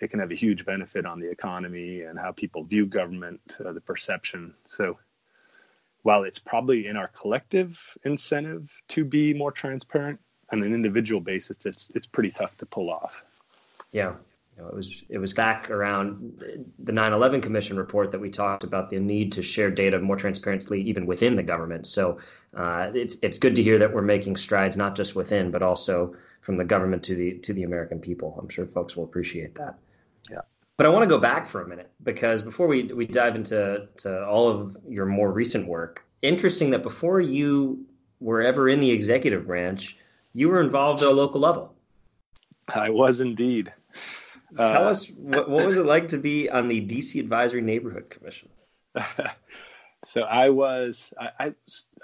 it 0.00 0.10
can 0.10 0.20
have 0.20 0.30
a 0.30 0.36
huge 0.36 0.64
benefit 0.64 1.06
on 1.06 1.20
the 1.20 1.30
economy 1.30 2.02
and 2.02 2.18
how 2.18 2.32
people 2.32 2.64
view 2.64 2.86
government, 2.86 3.40
uh, 3.64 3.72
the 3.72 3.80
perception. 3.80 4.54
So, 4.66 4.98
while 6.02 6.22
it's 6.24 6.38
probably 6.38 6.86
in 6.86 6.96
our 6.96 7.08
collective 7.08 7.96
incentive 8.04 8.70
to 8.88 9.04
be 9.04 9.34
more 9.34 9.50
transparent 9.50 10.20
on 10.52 10.62
an 10.62 10.74
individual 10.74 11.20
basis, 11.20 11.56
it's 11.64 11.90
it's 11.94 12.06
pretty 12.06 12.30
tough 12.30 12.56
to 12.58 12.66
pull 12.66 12.90
off. 12.90 13.24
Yeah, 13.92 14.14
you 14.56 14.62
know, 14.62 14.68
it 14.68 14.74
was 14.74 15.02
it 15.08 15.18
was 15.18 15.34
back 15.34 15.70
around 15.70 16.42
the 16.78 16.92
9/11 16.92 17.42
Commission 17.42 17.76
report 17.76 18.10
that 18.10 18.20
we 18.20 18.30
talked 18.30 18.64
about 18.64 18.88
the 18.88 18.98
need 18.98 19.32
to 19.32 19.42
share 19.42 19.70
data 19.70 19.98
more 19.98 20.16
transparently, 20.16 20.80
even 20.82 21.04
within 21.04 21.36
the 21.36 21.42
government. 21.42 21.86
So 21.86 22.18
uh, 22.56 22.90
it's 22.94 23.18
it's 23.22 23.38
good 23.38 23.54
to 23.56 23.62
hear 23.62 23.78
that 23.78 23.92
we're 23.92 24.02
making 24.02 24.36
strides 24.36 24.76
not 24.76 24.96
just 24.96 25.14
within, 25.14 25.50
but 25.50 25.62
also 25.62 26.14
from 26.40 26.56
the 26.56 26.64
government 26.64 27.02
to 27.04 27.14
the 27.14 27.38
to 27.38 27.52
the 27.52 27.64
American 27.64 28.00
people. 28.00 28.38
I'm 28.40 28.48
sure 28.48 28.66
folks 28.66 28.96
will 28.96 29.04
appreciate 29.04 29.54
that. 29.56 29.78
Yeah. 30.30 30.40
But 30.78 30.86
I 30.86 30.88
want 30.88 31.02
to 31.02 31.08
go 31.08 31.18
back 31.18 31.46
for 31.48 31.62
a 31.62 31.68
minute 31.68 31.90
because 32.02 32.42
before 32.42 32.66
we 32.66 32.84
we 32.84 33.06
dive 33.06 33.36
into 33.36 33.88
to 33.98 34.26
all 34.26 34.48
of 34.48 34.76
your 34.88 35.04
more 35.04 35.32
recent 35.32 35.66
work, 35.66 36.02
interesting 36.22 36.70
that 36.70 36.82
before 36.82 37.20
you 37.20 37.84
were 38.20 38.40
ever 38.40 38.70
in 38.70 38.80
the 38.80 38.90
executive 38.90 39.46
branch, 39.46 39.98
you 40.32 40.48
were 40.48 40.62
involved 40.62 41.02
at 41.02 41.08
a 41.08 41.12
local 41.12 41.40
level. 41.42 41.74
I 42.74 42.88
was 42.88 43.20
indeed. 43.20 43.70
Tell 44.54 44.86
uh, 44.86 44.90
us 44.90 45.08
what, 45.10 45.48
what 45.48 45.66
was 45.66 45.76
it 45.76 45.86
like 45.86 46.08
to 46.08 46.18
be 46.18 46.48
on 46.48 46.68
the 46.68 46.80
DC 46.80 47.18
Advisory 47.18 47.62
Neighborhood 47.62 48.10
Commission? 48.10 48.48
so 50.06 50.22
I 50.22 50.50
was 50.50 51.12
I, 51.18 51.30
I, 51.46 51.54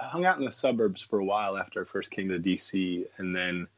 hung 0.00 0.24
out 0.24 0.38
in 0.38 0.44
the 0.44 0.52
suburbs 0.52 1.02
for 1.02 1.20
a 1.20 1.24
while 1.24 1.56
after 1.56 1.82
I 1.82 1.84
first 1.84 2.10
came 2.10 2.28
to 2.28 2.38
DC, 2.38 3.04
and 3.18 3.34
then 3.34 3.68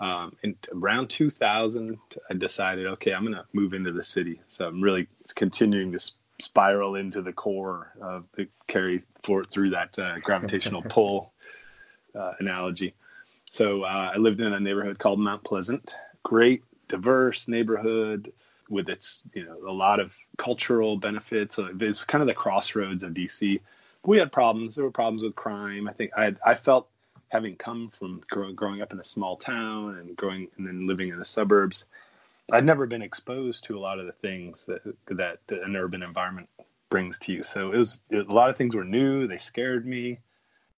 um, 0.00 0.36
in 0.42 0.56
around 0.74 1.08
2000, 1.08 1.98
I 2.30 2.34
decided, 2.34 2.86
okay, 2.86 3.12
I'm 3.12 3.22
going 3.22 3.34
to 3.34 3.44
move 3.52 3.74
into 3.74 3.92
the 3.92 4.02
city. 4.02 4.40
So 4.48 4.66
I'm 4.66 4.80
really 4.80 5.06
continuing 5.36 5.92
to 5.92 6.00
spiral 6.40 6.94
into 6.96 7.20
the 7.20 7.32
core 7.32 7.92
of 8.00 8.24
the 8.34 8.48
carry 8.66 9.02
for, 9.22 9.44
through 9.44 9.70
that 9.70 9.98
uh, 9.98 10.18
gravitational 10.20 10.82
pull 10.88 11.32
uh, 12.18 12.32
analogy. 12.40 12.94
So 13.50 13.82
uh, 13.82 14.12
I 14.14 14.16
lived 14.16 14.40
in 14.40 14.52
a 14.52 14.60
neighborhood 14.60 14.98
called 14.98 15.20
Mount 15.20 15.44
Pleasant. 15.44 15.94
Great 16.22 16.64
diverse 16.90 17.48
neighborhood 17.48 18.32
with 18.68 18.88
its 18.88 19.22
you 19.34 19.44
know 19.44 19.56
a 19.68 19.72
lot 19.72 20.00
of 20.00 20.16
cultural 20.36 20.96
benefits. 20.96 21.56
So 21.56 21.70
it's 21.80 22.04
kind 22.04 22.20
of 22.20 22.28
the 22.28 22.34
crossroads 22.34 23.02
of 23.02 23.14
DC. 23.14 23.60
we 24.04 24.18
had 24.18 24.30
problems. 24.30 24.76
There 24.76 24.84
were 24.84 24.90
problems 24.90 25.22
with 25.24 25.34
crime. 25.34 25.88
I 25.88 25.92
think 25.92 26.10
I 26.16 26.24
had, 26.24 26.38
I 26.44 26.54
felt 26.54 26.88
having 27.28 27.56
come 27.56 27.90
from 27.96 28.22
growing, 28.28 28.54
growing 28.54 28.82
up 28.82 28.92
in 28.92 29.00
a 29.00 29.04
small 29.04 29.36
town 29.36 29.96
and 29.98 30.16
growing 30.16 30.48
and 30.58 30.66
then 30.66 30.86
living 30.86 31.08
in 31.08 31.18
the 31.18 31.24
suburbs 31.24 31.84
I'd 32.52 32.64
never 32.64 32.86
been 32.86 33.02
exposed 33.02 33.64
to 33.64 33.78
a 33.78 33.80
lot 33.80 33.98
of 33.98 34.06
the 34.06 34.12
things 34.12 34.66
that 34.66 34.82
that 35.06 35.38
an 35.50 35.76
urban 35.76 36.02
environment 36.02 36.48
brings 36.88 37.18
to 37.20 37.32
you. 37.32 37.42
So 37.42 37.72
it 37.72 37.76
was 37.76 38.00
a 38.12 38.22
lot 38.22 38.50
of 38.50 38.56
things 38.56 38.74
were 38.74 38.84
new. 38.84 39.26
They 39.26 39.38
scared 39.38 39.86
me, 39.86 40.18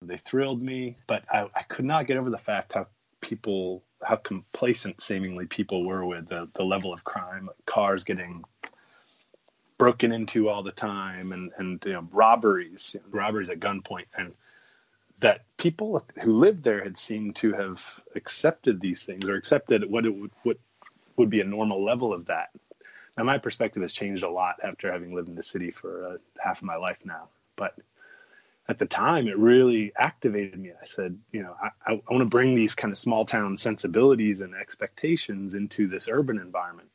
they 0.01 0.19
thrilled 0.19 0.63
me, 0.63 0.97
but 1.07 1.25
I, 1.33 1.49
I 1.55 1.63
could 1.63 1.85
not 1.85 2.07
get 2.07 2.17
over 2.17 2.31
the 2.31 2.39
fact 2.39 2.75
how 2.75 2.87
people 3.21 3.83
how 4.05 4.17
complacent 4.17 5.01
seemingly 5.01 5.47
people 5.47 5.85
were 5.85 6.05
with 6.05 6.29
the, 6.29 6.49
the 6.55 6.65
level 6.65 6.93
of 6.93 7.05
crime, 7.05 7.49
cars 7.67 8.05
getting 8.05 8.45
broken 9.79 10.13
into 10.13 10.49
all 10.49 10.63
the 10.63 10.73
time, 10.73 11.33
and 11.33 11.51
and 11.59 11.83
you 11.85 11.93
know 11.93 12.07
robberies, 12.13 12.97
robberies 13.11 13.51
at 13.51 13.61
gunpoint, 13.61 14.07
and 14.17 14.33
that 15.21 15.45
people 15.57 16.05
who 16.23 16.33
lived 16.33 16.65
there 16.65 16.83
had 16.83 16.99
seemed 16.99 17.37
to 17.37 17.53
have 17.53 17.85
accepted 18.15 18.81
these 18.81 19.05
things 19.05 19.25
or 19.25 19.37
accepted 19.37 19.89
what 19.91 20.05
it 20.05 20.15
would 20.15 20.31
what 20.43 20.59
would 21.17 21.31
be 21.31 21.41
a 21.41 21.45
normal 21.45 21.85
level 21.85 22.13
of 22.13 22.27
that. 22.27 22.51
Now, 23.17 23.25
my 23.25 23.39
perspective 23.39 23.83
has 23.83 23.93
changed 23.93 24.23
a 24.23 24.31
lot 24.31 24.57
after 24.65 24.91
having 24.91 25.15
lived 25.15 25.29
in 25.29 25.35
the 25.35 25.43
city 25.43 25.71
for 25.71 26.07
uh, 26.07 26.17
half 26.39 26.59
of 26.59 26.65
my 26.65 26.77
life 26.77 26.99
now. 27.05 27.29
But 27.57 27.77
at 28.69 28.79
the 28.79 28.87
time, 28.87 29.27
it 29.27 29.39
really 29.39 29.93
activated 29.97 30.59
me. 30.59 30.71
I 30.71 30.85
said, 30.85 31.19
you 31.33 31.43
know, 31.43 31.55
I, 31.61 31.93
I 31.93 32.01
want 32.11 32.21
to 32.21 32.27
bring 32.27 32.55
these 32.55 32.75
kind 32.75 32.93
of 32.93 32.99
small 32.99 33.25
town 33.25 33.57
sensibilities 33.57 34.41
and 34.41 34.55
expectations 34.55 35.55
into 35.55 35.89
this 35.89 36.09
urban 36.09 36.39
environment. 36.39 36.89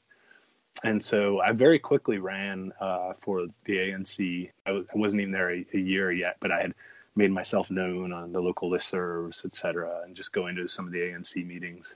And 0.83 1.03
so 1.03 1.41
I 1.41 1.51
very 1.51 1.79
quickly 1.79 2.19
ran 2.19 2.71
uh, 2.79 3.13
for 3.19 3.47
the 3.65 3.77
ANC. 3.77 4.49
I, 4.65 4.71
was, 4.71 5.13
not 5.13 5.21
even 5.21 5.31
there 5.31 5.51
a, 5.51 5.65
a, 5.73 5.77
year 5.77 6.11
yet, 6.11 6.37
but 6.39 6.51
I 6.51 6.61
had 6.61 6.75
made 7.15 7.31
myself 7.31 7.71
known 7.71 8.13
on 8.13 8.31
the 8.31 8.39
local 8.39 8.69
listservs, 8.69 9.43
et 9.43 9.55
cetera, 9.55 10.01
and 10.05 10.15
just 10.15 10.31
going 10.31 10.55
to 10.55 10.67
some 10.67 10.85
of 10.85 10.93
the 10.93 10.99
ANC 10.99 11.45
meetings 11.45 11.95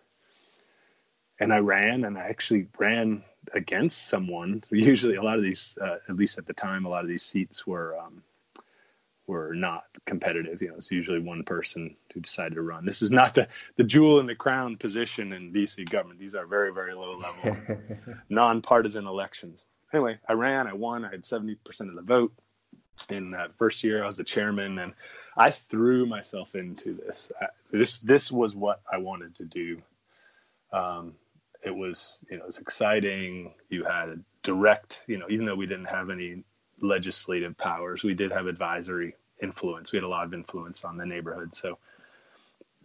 and 1.41 1.51
I 1.51 1.57
ran 1.57 2.05
and 2.05 2.17
I 2.17 2.21
actually 2.21 2.67
ran 2.77 3.23
against 3.53 4.07
someone. 4.07 4.63
Usually, 4.71 5.15
a 5.15 5.23
lot 5.23 5.37
of 5.37 5.43
these, 5.43 5.77
uh, 5.81 5.97
at 6.07 6.15
least 6.15 6.37
at 6.37 6.45
the 6.45 6.53
time, 6.53 6.85
a 6.85 6.89
lot 6.89 7.03
of 7.03 7.09
these 7.09 7.23
seats 7.23 7.67
were 7.67 7.97
um, 7.97 8.23
were 9.27 9.53
not 9.53 9.85
competitive. 10.05 10.61
You 10.61 10.69
know, 10.69 10.75
it's 10.75 10.91
usually 10.91 11.19
one 11.19 11.43
person 11.43 11.95
who 12.13 12.19
decided 12.19 12.55
to 12.55 12.61
run. 12.61 12.85
This 12.85 13.01
is 13.01 13.11
not 13.11 13.35
the 13.35 13.47
the 13.77 13.83
jewel 13.83 14.19
in 14.19 14.25
the 14.25 14.35
crown 14.35 14.77
position 14.77 15.33
in 15.33 15.53
DC 15.53 15.89
government. 15.89 16.19
These 16.19 16.35
are 16.35 16.45
very 16.45 16.73
very 16.73 16.93
low 16.93 17.17
level, 17.17 17.57
nonpartisan 18.29 19.07
elections. 19.07 19.65
Anyway, 19.93 20.17
I 20.27 20.33
ran. 20.33 20.67
I 20.67 20.73
won. 20.73 21.05
I 21.05 21.11
had 21.11 21.25
seventy 21.25 21.55
percent 21.55 21.89
of 21.89 21.95
the 21.95 22.01
vote. 22.01 22.33
In 23.09 23.31
that 23.31 23.57
first 23.57 23.83
year, 23.83 24.03
I 24.03 24.05
was 24.05 24.17
the 24.17 24.23
chairman, 24.23 24.79
and 24.79 24.93
I 25.37 25.49
threw 25.49 26.05
myself 26.05 26.55
into 26.55 26.93
this. 26.93 27.31
I, 27.41 27.47
this 27.71 27.99
this 27.99 28.31
was 28.31 28.55
what 28.55 28.81
I 28.91 28.97
wanted 28.97 29.35
to 29.35 29.45
do. 29.45 29.81
Um, 30.73 31.15
it 31.63 31.75
was 31.75 32.17
you 32.29 32.37
know 32.37 32.43
it 32.43 32.47
was 32.47 32.57
exciting. 32.57 33.53
You 33.69 33.83
had 33.83 34.09
a 34.09 34.19
direct 34.43 35.01
you 35.07 35.17
know 35.17 35.27
even 35.29 35.45
though 35.45 35.55
we 35.55 35.67
didn't 35.67 35.85
have 35.85 36.09
any 36.09 36.43
legislative 36.81 37.57
powers, 37.57 38.03
we 38.03 38.13
did 38.13 38.31
have 38.31 38.47
advisory 38.47 39.15
influence. 39.41 39.91
We 39.91 39.97
had 39.97 40.03
a 40.03 40.09
lot 40.09 40.25
of 40.25 40.33
influence 40.33 40.83
on 40.83 40.97
the 40.97 41.05
neighborhood. 41.05 41.55
So 41.55 41.77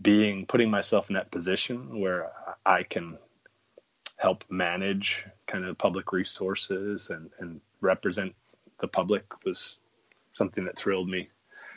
being 0.03 0.47
putting 0.47 0.71
myself 0.71 1.09
in 1.09 1.15
that 1.15 1.31
position 1.31 2.01
where 2.01 2.31
I 2.65 2.83
can 2.83 3.19
help 4.17 4.45
manage 4.49 5.27
kind 5.47 5.65
of 5.65 5.77
public 5.79 6.13
resources 6.13 7.11
and, 7.11 7.31
and 7.39 7.61
represent 7.81 8.35
the 8.81 8.89
public 8.89 9.25
was 9.45 9.79
something 10.33 10.65
that 10.65 10.77
thrilled 10.79 11.09
me. 11.09 11.29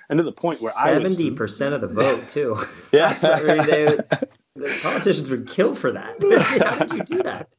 And 0.10 0.18
to 0.18 0.24
the 0.24 0.32
point 0.32 0.62
where 0.62 0.74
70% 0.74 0.78
I 0.78 0.94
seventy 0.94 1.32
percent 1.32 1.76
of 1.76 1.82
the 1.82 1.88
vote 1.88 2.30
too. 2.32 2.66
Yeah, 2.92 3.14
the 4.60 4.80
politicians 4.82 5.30
would 5.30 5.48
kill 5.48 5.76
for 5.76 5.92
that. 5.92 6.16
How 6.64 6.86
did 6.86 6.94
you 6.94 7.04
do 7.18 7.24
that? 7.24 7.50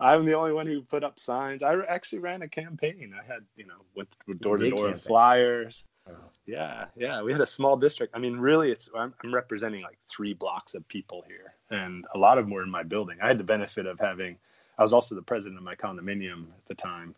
I'm 0.00 0.24
the 0.24 0.34
only 0.34 0.52
one 0.52 0.66
who 0.66 0.82
put 0.82 1.02
up 1.02 1.18
signs. 1.18 1.62
I 1.62 1.74
actually 1.88 2.20
ran 2.20 2.42
a 2.42 2.48
campaign. 2.48 3.12
I 3.18 3.26
had, 3.26 3.44
you 3.56 3.66
know, 3.66 3.74
went 3.96 4.08
door 4.40 4.56
to 4.56 4.70
door 4.70 4.96
flyers. 4.96 5.84
Oh. 6.08 6.14
Yeah, 6.46 6.86
yeah. 6.96 7.22
We 7.22 7.32
had 7.32 7.40
a 7.40 7.46
small 7.46 7.76
district. 7.76 8.14
I 8.16 8.18
mean, 8.18 8.38
really, 8.38 8.70
it's 8.70 8.88
I'm, 8.96 9.12
I'm, 9.22 9.34
representing 9.34 9.82
like 9.82 9.98
three 10.08 10.32
blocks 10.32 10.74
of 10.74 10.86
people 10.88 11.24
here, 11.26 11.54
and 11.70 12.06
a 12.14 12.18
lot 12.18 12.38
of 12.38 12.44
them 12.44 12.52
were 12.52 12.62
in 12.62 12.70
my 12.70 12.82
building. 12.82 13.18
I 13.22 13.26
had 13.26 13.38
the 13.38 13.44
benefit 13.44 13.86
of 13.86 13.98
having. 14.00 14.38
I 14.78 14.82
was 14.82 14.92
also 14.92 15.14
the 15.14 15.22
president 15.22 15.58
of 15.58 15.64
my 15.64 15.74
condominium 15.74 16.44
at 16.44 16.66
the 16.68 16.74
time, 16.74 17.14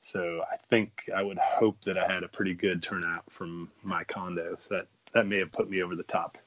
so 0.00 0.42
I 0.50 0.56
think 0.56 1.10
I 1.14 1.22
would 1.22 1.38
hope 1.38 1.82
that 1.82 1.98
I 1.98 2.10
had 2.10 2.22
a 2.22 2.28
pretty 2.28 2.54
good 2.54 2.82
turnout 2.82 3.24
from 3.30 3.70
my 3.82 4.04
condo. 4.04 4.56
So 4.58 4.76
that 4.76 4.86
that 5.12 5.26
may 5.26 5.38
have 5.38 5.52
put 5.52 5.68
me 5.68 5.82
over 5.82 5.96
the 5.96 6.04
top. 6.04 6.38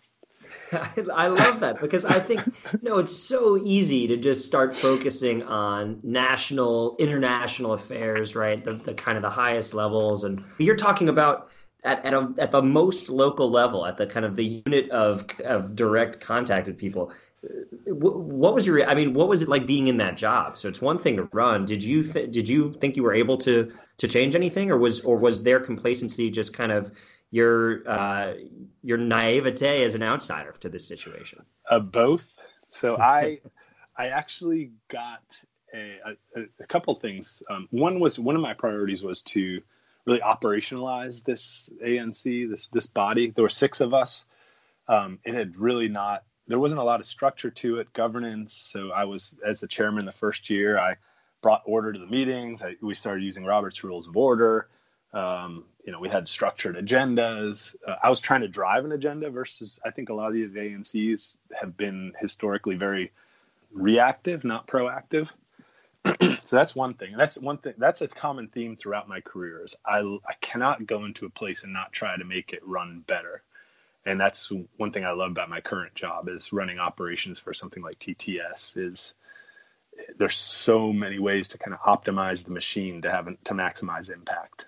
I, 0.72 1.28
love 1.28 1.60
that 1.62 1.80
because 1.82 2.06
I 2.06 2.20
think 2.20 2.46
you 2.46 2.80
know 2.82 2.98
it's 3.00 3.16
so 3.16 3.58
easy 3.64 4.08
to 4.08 4.18
just 4.18 4.46
start 4.46 4.76
focusing 4.76 5.44
on 5.44 6.00
national, 6.04 6.96
international 7.00 7.74
affairs, 7.74 8.36
right? 8.36 8.64
The, 8.64 8.74
the 8.74 8.94
kind 8.94 9.18
of 9.18 9.22
the 9.22 9.30
highest 9.30 9.74
levels, 9.74 10.24
and 10.24 10.44
you're 10.58 10.76
talking 10.76 11.10
about 11.10 11.50
at 11.84 12.06
at, 12.06 12.14
a, 12.14 12.34
at 12.38 12.52
the 12.52 12.62
most 12.62 13.10
local 13.10 13.50
level, 13.50 13.86
at 13.86 13.98
the 13.98 14.06
kind 14.06 14.26
of 14.26 14.36
the 14.36 14.62
unit 14.66 14.90
of 14.92 15.26
of 15.44 15.76
direct 15.76 16.20
contact 16.20 16.68
with 16.68 16.78
people. 16.78 17.12
What 17.86 18.54
was 18.54 18.66
your? 18.66 18.88
I 18.90 18.96
mean, 18.96 19.14
what 19.14 19.30
was 19.30 19.42
it 19.42 19.48
like 19.48 19.66
being 19.66 19.88
in 19.88 19.98
that 19.98 20.18
job? 20.18 20.58
So 20.58 20.68
it's 20.68 20.82
one 20.82 20.98
thing 20.98 21.18
to 21.18 21.24
run. 21.32 21.66
Did 21.66 21.84
you 21.84 22.04
th- 22.04 22.32
did 22.32 22.50
you 22.50 22.74
think 22.74 22.96
you 22.96 23.04
were 23.04 23.14
able 23.14 23.38
to 23.40 23.72
to 23.98 24.08
change 24.08 24.36
anything, 24.36 24.72
or 24.72 24.78
was 24.78 25.00
or 25.02 25.18
was 25.18 25.44
their 25.44 25.60
complacency 25.60 26.30
just 26.30 26.54
kind 26.54 26.72
of 26.72 26.92
your 27.32 27.88
uh, 27.90 28.34
your 28.84 28.98
naivete 28.98 29.84
as 29.84 29.96
an 29.96 30.04
outsider 30.04 30.56
to 30.60 30.70
this 30.70 30.88
situation? 30.88 31.44
Uh, 31.70 31.80
both. 31.80 32.32
So 32.70 32.98
I 33.02 33.40
I 33.98 34.08
actually 34.08 34.72
got 34.90 35.24
a, 35.74 35.98
a, 36.36 36.42
a 36.60 36.68
couple 36.68 36.96
things. 36.96 37.42
Um, 37.50 37.68
one 37.72 38.00
was 38.00 38.20
one 38.20 38.36
of 38.36 38.42
my 38.42 38.54
priorities 38.54 39.04
was 39.04 39.22
to 39.24 39.62
really 40.06 40.20
operationalize 40.20 41.24
this 41.24 41.70
ANC, 41.84 42.50
this 42.50 42.70
this 42.70 42.88
body. 42.88 43.32
There 43.32 43.44
were 43.44 43.50
six 43.50 43.82
of 43.82 43.94
us. 43.94 44.26
Um, 44.88 45.20
it 45.26 45.34
had 45.34 45.58
really 45.58 45.90
not. 45.90 46.24
There 46.48 46.60
wasn't 46.60 46.80
a 46.80 46.84
lot 46.84 47.02
of 47.02 47.06
structure 47.06 47.52
to 47.52 47.80
it, 47.80 47.92
governance. 47.92 48.54
So 48.72 48.92
I 48.92 49.04
was 49.04 49.36
as 49.46 49.60
the 49.60 49.68
chairman 49.68 50.06
the 50.06 50.14
first 50.14 50.50
year. 50.50 50.80
I 50.80 50.96
brought 51.42 51.62
order 51.66 51.92
to 51.92 52.00
the 52.00 52.08
meetings. 52.08 52.62
I, 52.62 52.76
we 52.82 52.94
started 52.94 53.24
using 53.24 53.44
Robert's 53.44 53.84
Rules 53.84 54.08
of 54.08 54.16
Order. 54.16 54.70
Um, 55.14 55.64
you 55.86 55.92
know, 55.92 56.00
we 56.00 56.10
had 56.10 56.28
structured 56.28 56.76
agendas. 56.76 57.76
Uh, 57.88 57.96
I 58.04 58.10
was 58.10 58.20
trying 58.20 58.42
to 58.42 58.48
drive 58.48 58.84
an 58.84 58.92
agenda 58.92 59.30
versus 59.30 59.80
I 59.86 59.92
think 59.92 60.10
a 60.10 60.14
lot 60.14 60.28
of 60.28 60.34
these 60.34 60.52
ANCs 60.52 61.36
have 61.60 61.78
been 61.78 62.14
historically 62.20 62.76
very 62.76 63.12
reactive, 63.72 64.44
not 64.44 64.68
proactive. 64.68 65.30
so 66.44 66.56
that's 66.56 66.76
one 66.76 66.94
thing. 66.94 67.12
And 67.14 67.20
that's 67.20 67.38
one 67.38 67.58
thing. 67.58 67.74
That's 67.78 68.02
a 68.02 68.08
common 68.08 68.50
theme 68.50 68.76
throughout 68.76 69.08
my 69.08 69.22
career. 69.22 69.64
Is 69.64 69.76
I 69.86 70.00
I 70.00 70.34
cannot 70.42 70.86
go 70.86 71.06
into 71.06 71.26
a 71.26 71.30
place 71.30 71.64
and 71.64 71.74
not 71.74 71.94
try 71.94 72.18
to 72.18 72.26
make 72.26 72.54
it 72.54 72.68
run 72.68 73.04
better. 73.08 73.44
And 74.06 74.20
that's 74.20 74.52
one 74.78 74.92
thing 74.92 75.04
I 75.04 75.12
love 75.12 75.32
about 75.32 75.50
my 75.50 75.60
current 75.60 75.96
job 75.96 76.30
is 76.30 76.54
running 76.54 76.80
operations 76.80 77.40
for 77.40 77.54
something 77.54 77.84
like 77.84 78.00
TTS. 78.00 78.78
Is 78.78 79.14
there's 80.18 80.38
so 80.38 80.94
many 80.94 81.18
ways 81.18 81.48
to 81.50 81.58
kind 81.58 81.74
of 81.74 81.80
optimize 81.82 82.44
the 82.44 82.52
machine 82.52 83.02
to 83.02 83.12
have 83.12 83.26
to 83.26 83.54
maximize 83.54 84.10
impact 84.10 84.67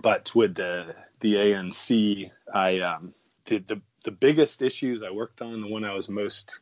but 0.00 0.34
with 0.34 0.54
the 0.54 0.94
the 1.20 1.34
ANC, 1.34 2.30
I 2.52 2.80
um, 2.80 3.14
did 3.44 3.68
the 3.68 3.80
the 4.04 4.10
biggest 4.10 4.62
issues 4.62 5.02
I 5.02 5.10
worked 5.10 5.42
on. 5.42 5.60
The 5.60 5.66
one 5.66 5.84
I 5.84 5.94
was 5.94 6.08
most, 6.08 6.60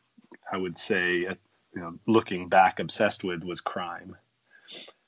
I 0.51 0.57
would 0.57 0.77
say, 0.77 1.17
you 1.17 1.37
know, 1.75 1.99
looking 2.07 2.49
back, 2.49 2.79
obsessed 2.79 3.23
with 3.23 3.43
was 3.43 3.61
crime. 3.61 4.15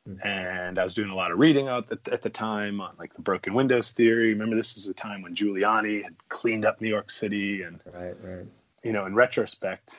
Mm-hmm. 0.08 0.28
And 0.28 0.78
I 0.78 0.84
was 0.84 0.94
doing 0.94 1.10
a 1.10 1.16
lot 1.16 1.32
of 1.32 1.40
reading 1.40 1.68
out 1.68 1.92
at, 1.92 2.08
at 2.10 2.22
the 2.22 2.30
time 2.30 2.80
on 2.80 2.94
like 3.00 3.14
the 3.16 3.22
broken 3.22 3.54
windows 3.54 3.92
theory. 3.92 4.30
Remember, 4.30 4.56
this 4.56 4.78
is 4.78 4.88
a 4.88 4.94
time 4.94 5.24
when 5.24 5.36
Giuliani 5.36 6.04
had 6.04 6.16
cleaned 6.30 6.66
up 6.66 6.80
New 6.80 6.90
York 6.90 7.10
City, 7.10 7.64
and 7.64 7.80
right, 7.92 8.16
right. 8.22 8.46
You 8.84 8.92
know, 8.92 9.08
in 9.08 9.16
retrospect, 9.16 9.90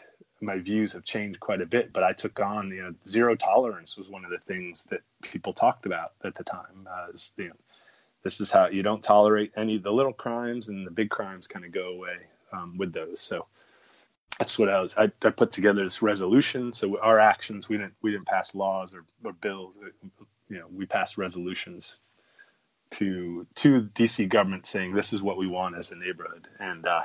my 0.41 0.59
views 0.59 0.93
have 0.93 1.03
changed 1.03 1.41
quite 1.41 1.61
a 1.61 1.67
bit. 1.67 1.93
But 1.93 2.05
I 2.05 2.13
took 2.13 2.39
on, 2.39 2.71
you 2.71 2.83
know, 2.83 2.95
zero 3.09 3.35
tolerance 3.35 3.97
was 3.97 4.09
one 4.09 4.25
of 4.25 4.31
the 4.31 4.39
things 4.39 4.87
that 4.91 5.01
people 5.23 5.53
talked 5.53 5.87
about 5.87 6.13
at 6.23 6.37
the 6.37 6.45
time. 6.45 6.87
Uh, 6.89 7.07
as, 7.13 7.33
you 7.37 7.49
know, 7.49 7.55
this 8.27 8.41
is 8.41 8.51
how 8.51 8.67
you 8.67 8.83
don't 8.83 9.05
tolerate 9.05 9.53
any 9.57 9.77
of 9.77 9.85
the 9.85 9.93
little 9.93 10.13
crimes 10.13 10.67
and 10.67 10.85
the 10.85 10.91
big 10.91 11.11
crimes 11.11 11.47
kind 11.47 11.65
of 11.65 11.71
go 11.71 11.91
away 11.91 12.17
um, 12.53 12.77
with 12.77 12.93
those. 12.93 13.21
So 13.21 13.47
that's 14.37 14.59
what 14.59 14.69
I 14.69 14.81
was. 14.81 14.97
I, 14.97 15.13
I, 15.23 15.31
put 15.31 15.53
together 15.53 15.85
this 15.85 16.03
resolution. 16.03 16.75
So 16.75 16.99
our 17.01 17.21
actions, 17.21 17.69
we 17.69 17.77
didn't 17.77 17.95
we 18.03 18.11
didn't 18.11 18.27
pass 18.27 18.53
laws 18.53 18.95
or, 18.95 19.05
or 19.23 19.33
bills. 19.33 19.77
You 20.49 20.59
know, 20.59 20.67
we 20.75 20.87
passed 20.87 21.17
resolutions 21.17 22.01
to 22.95 23.47
to 23.55 23.83
DC 23.95 24.29
government 24.29 24.67
saying 24.67 24.93
this 24.93 25.13
is 25.13 25.23
what 25.23 25.39
we 25.39 25.47
want 25.47 25.77
as 25.77 25.93
a 25.93 25.97
neighborhood. 25.97 26.49
And 26.59 26.85
uh, 26.85 27.05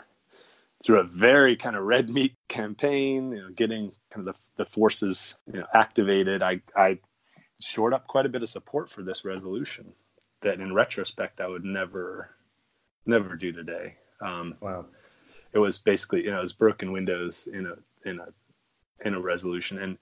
through 0.84 1.02
a 1.02 1.04
very 1.04 1.56
kind 1.56 1.76
of 1.76 1.84
red 1.84 2.10
meat 2.10 2.34
campaign, 2.48 3.32
you 3.32 3.44
know, 3.44 3.50
getting 3.52 3.92
kind 4.10 4.28
of 4.28 4.34
the, 4.34 4.64
the 4.64 4.66
forces 4.66 5.36
you 5.54 5.60
know, 5.60 5.68
activated, 5.76 6.42
I 6.42 6.62
I 6.76 6.98
shored 7.60 7.94
up 7.94 8.08
quite 8.08 8.26
a 8.26 8.30
bit 8.30 8.42
of 8.42 8.50
support 8.50 8.90
for 8.90 9.04
this 9.04 9.24
resolution 9.24 9.94
that 10.42 10.60
in 10.60 10.74
retrospect 10.74 11.42
I 11.42 11.48
would 11.48 11.66
never 11.66 12.32
never 13.06 13.36
do 13.36 13.52
today. 13.52 13.96
Um, 14.22 14.56
wow. 14.62 14.86
It 15.54 15.60
was 15.60 15.78
basically 15.78 16.24
you 16.24 16.32
know 16.32 16.40
it 16.40 16.44
was 16.44 16.54
broken 16.54 16.92
windows 16.92 17.48
in 17.52 17.66
a 17.68 18.10
in 18.10 18.20
a 18.20 18.28
in 19.06 19.16
a 19.16 19.20
resolution 19.20 19.80
and 19.80 19.98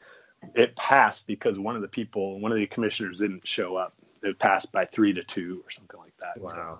it 0.56 0.76
passed 0.76 1.28
because 1.28 1.60
one 1.60 1.76
of 1.76 1.82
the 1.82 1.88
people, 1.88 2.40
one 2.40 2.52
of 2.52 2.58
the 2.58 2.68
commissioners 2.68 3.20
didn't 3.20 3.48
show 3.48 3.76
up. 3.76 3.94
It 4.24 4.40
passed 4.40 4.72
by 4.72 4.86
three 4.86 5.14
to 5.14 5.24
two 5.24 5.62
or 5.66 5.72
something 5.72 6.00
like 6.00 6.14
that. 6.20 6.42
Wow. 6.42 6.80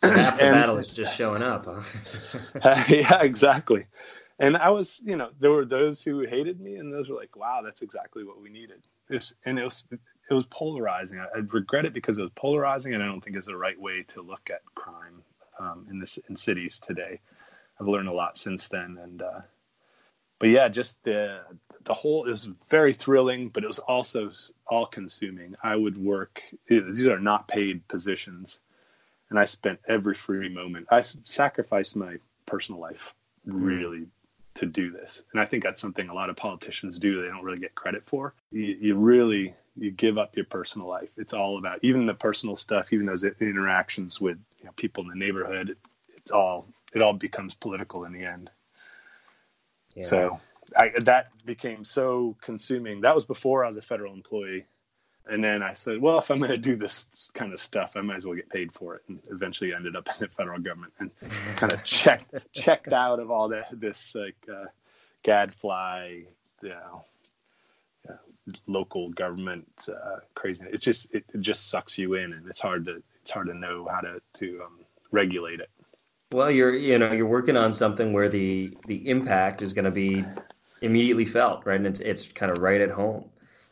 So, 0.00 0.08
so 0.08 0.14
half 0.14 0.36
the 0.36 0.42
and, 0.44 0.54
battle 0.54 0.78
is 0.78 0.88
just 0.88 1.16
showing 1.16 1.42
up. 1.42 1.66
Huh? 1.66 2.84
yeah, 2.88 3.22
exactly. 3.22 3.86
And 4.38 4.56
I 4.56 4.70
was, 4.70 5.00
you 5.04 5.16
know, 5.16 5.30
there 5.38 5.50
were 5.50 5.64
those 5.64 6.00
who 6.00 6.20
hated 6.20 6.60
me, 6.60 6.76
and 6.76 6.92
those 6.92 7.10
were 7.10 7.16
like, 7.16 7.36
"Wow, 7.36 7.60
that's 7.62 7.82
exactly 7.82 8.24
what 8.24 8.40
we 8.40 8.48
needed." 8.48 8.82
It's, 9.10 9.34
and 9.44 9.58
it 9.58 9.64
was 9.64 9.84
it 10.30 10.34
was 10.34 10.46
polarizing. 10.46 11.18
I, 11.18 11.24
I, 11.38 11.38
regret 11.50 11.84
it 11.84 11.92
because 11.92 12.18
it 12.18 12.22
was 12.22 12.30
polarizing, 12.36 12.94
and 12.94 13.02
I 13.02 13.06
don't 13.06 13.20
think 13.20 13.36
it's 13.36 13.46
the 13.46 13.56
right 13.56 13.78
way 13.78 14.04
to 14.08 14.22
look 14.22 14.48
at 14.48 14.62
crime 14.74 15.22
um, 15.58 15.86
in 15.90 15.98
this 15.98 16.18
in 16.28 16.36
cities 16.36 16.78
today. 16.78 17.20
I've 17.80 17.88
learned 17.88 18.08
a 18.08 18.12
lot 18.12 18.38
since 18.38 18.68
then, 18.68 18.98
and 19.02 19.22
uh, 19.22 19.40
but 20.38 20.50
yeah, 20.50 20.68
just 20.68 21.02
the 21.02 21.40
the 21.84 21.94
whole 21.94 22.24
it 22.24 22.30
was 22.30 22.48
very 22.68 22.94
thrilling, 22.94 23.48
but 23.48 23.64
it 23.64 23.66
was 23.66 23.80
also 23.80 24.30
all 24.68 24.86
consuming. 24.86 25.54
I 25.62 25.74
would 25.74 25.98
work; 25.98 26.40
these 26.68 27.06
are 27.06 27.18
not 27.18 27.48
paid 27.48 27.86
positions, 27.88 28.60
and 29.30 29.38
I 29.38 29.44
spent 29.44 29.80
every 29.88 30.14
free 30.14 30.48
moment. 30.48 30.86
I 30.90 31.02
sacrificed 31.24 31.96
my 31.96 32.16
personal 32.46 32.80
life 32.80 33.14
hmm. 33.44 33.62
really 33.62 34.06
to 34.54 34.66
do 34.66 34.90
this, 34.90 35.22
and 35.32 35.40
I 35.40 35.44
think 35.44 35.62
that's 35.62 35.80
something 35.80 36.08
a 36.08 36.14
lot 36.14 36.30
of 36.30 36.36
politicians 36.36 36.98
do. 36.98 37.22
They 37.22 37.28
don't 37.28 37.44
really 37.44 37.60
get 37.60 37.74
credit 37.74 38.02
for. 38.06 38.34
You, 38.50 38.76
you 38.80 38.94
really 38.96 39.54
you 39.76 39.90
give 39.90 40.18
up 40.18 40.36
your 40.36 40.44
personal 40.44 40.88
life. 40.88 41.08
It's 41.16 41.32
all 41.32 41.58
about 41.58 41.78
even 41.82 42.06
the 42.06 42.14
personal 42.14 42.56
stuff, 42.56 42.92
even 42.92 43.06
those 43.06 43.24
interactions 43.24 44.20
with 44.20 44.38
you 44.58 44.66
know, 44.66 44.72
people 44.76 45.02
in 45.04 45.08
the 45.08 45.16
neighborhood. 45.16 45.76
It's 46.16 46.30
all 46.30 46.66
it 46.92 47.02
all 47.02 47.12
becomes 47.12 47.54
political 47.54 48.04
in 48.04 48.12
the 48.12 48.24
end. 48.24 48.50
Yeah. 49.94 50.04
So 50.04 50.40
I, 50.76 50.92
that 51.00 51.28
became 51.44 51.84
so 51.84 52.36
consuming. 52.40 53.00
That 53.00 53.14
was 53.14 53.24
before 53.24 53.64
I 53.64 53.68
was 53.68 53.76
a 53.76 53.82
federal 53.82 54.12
employee. 54.12 54.66
And 55.30 55.42
then 55.44 55.62
I 55.62 55.72
said, 55.72 56.00
well, 56.00 56.18
if 56.18 56.30
I'm 56.30 56.38
going 56.38 56.50
to 56.50 56.58
do 56.58 56.74
this 56.74 57.30
kind 57.34 57.52
of 57.52 57.60
stuff, 57.60 57.92
I 57.94 58.00
might 58.00 58.16
as 58.16 58.26
well 58.26 58.34
get 58.34 58.50
paid 58.50 58.72
for 58.72 58.96
it. 58.96 59.02
And 59.08 59.20
eventually 59.30 59.72
ended 59.72 59.94
up 59.94 60.08
in 60.08 60.14
the 60.18 60.28
federal 60.28 60.58
government 60.58 60.92
and 60.98 61.10
kind 61.56 61.72
of 61.72 61.82
checked 61.84 62.34
checked 62.52 62.92
out 62.92 63.20
of 63.20 63.30
all 63.30 63.48
that 63.48 63.68
this 63.72 64.14
like 64.14 64.46
uh, 64.52 64.64
gadfly, 65.22 66.22
you 66.62 66.68
know, 66.68 67.04
uh, 68.08 68.14
local 68.66 69.10
government 69.10 69.68
uh, 69.88 70.16
craziness. 70.34 70.74
It's 70.74 70.84
just 70.84 71.14
it, 71.14 71.24
it, 71.32 71.40
just 71.40 71.68
sucks 71.68 71.96
you 71.96 72.14
in, 72.14 72.32
and 72.32 72.48
it's 72.48 72.60
hard 72.60 72.84
to 72.86 73.00
it's 73.22 73.30
hard 73.30 73.46
to 73.46 73.54
know 73.54 73.86
how 73.90 74.00
to 74.00 74.20
to 74.34 74.62
um, 74.64 74.80
regulate 75.12 75.60
it. 75.60 75.70
Well, 76.32 76.50
you're 76.50 76.74
you 76.74 76.98
know 76.98 77.12
you're 77.12 77.26
working 77.26 77.56
on 77.56 77.72
something 77.72 78.12
where 78.12 78.28
the 78.28 78.76
the 78.86 79.08
impact 79.08 79.62
is 79.62 79.72
going 79.72 79.84
to 79.84 79.90
be 79.90 80.24
immediately 80.82 81.24
felt, 81.24 81.64
right? 81.66 81.76
And 81.76 81.86
it's 81.86 82.00
it's 82.00 82.26
kind 82.26 82.50
of 82.50 82.58
right 82.58 82.80
at 82.80 82.90
home. 82.90 83.30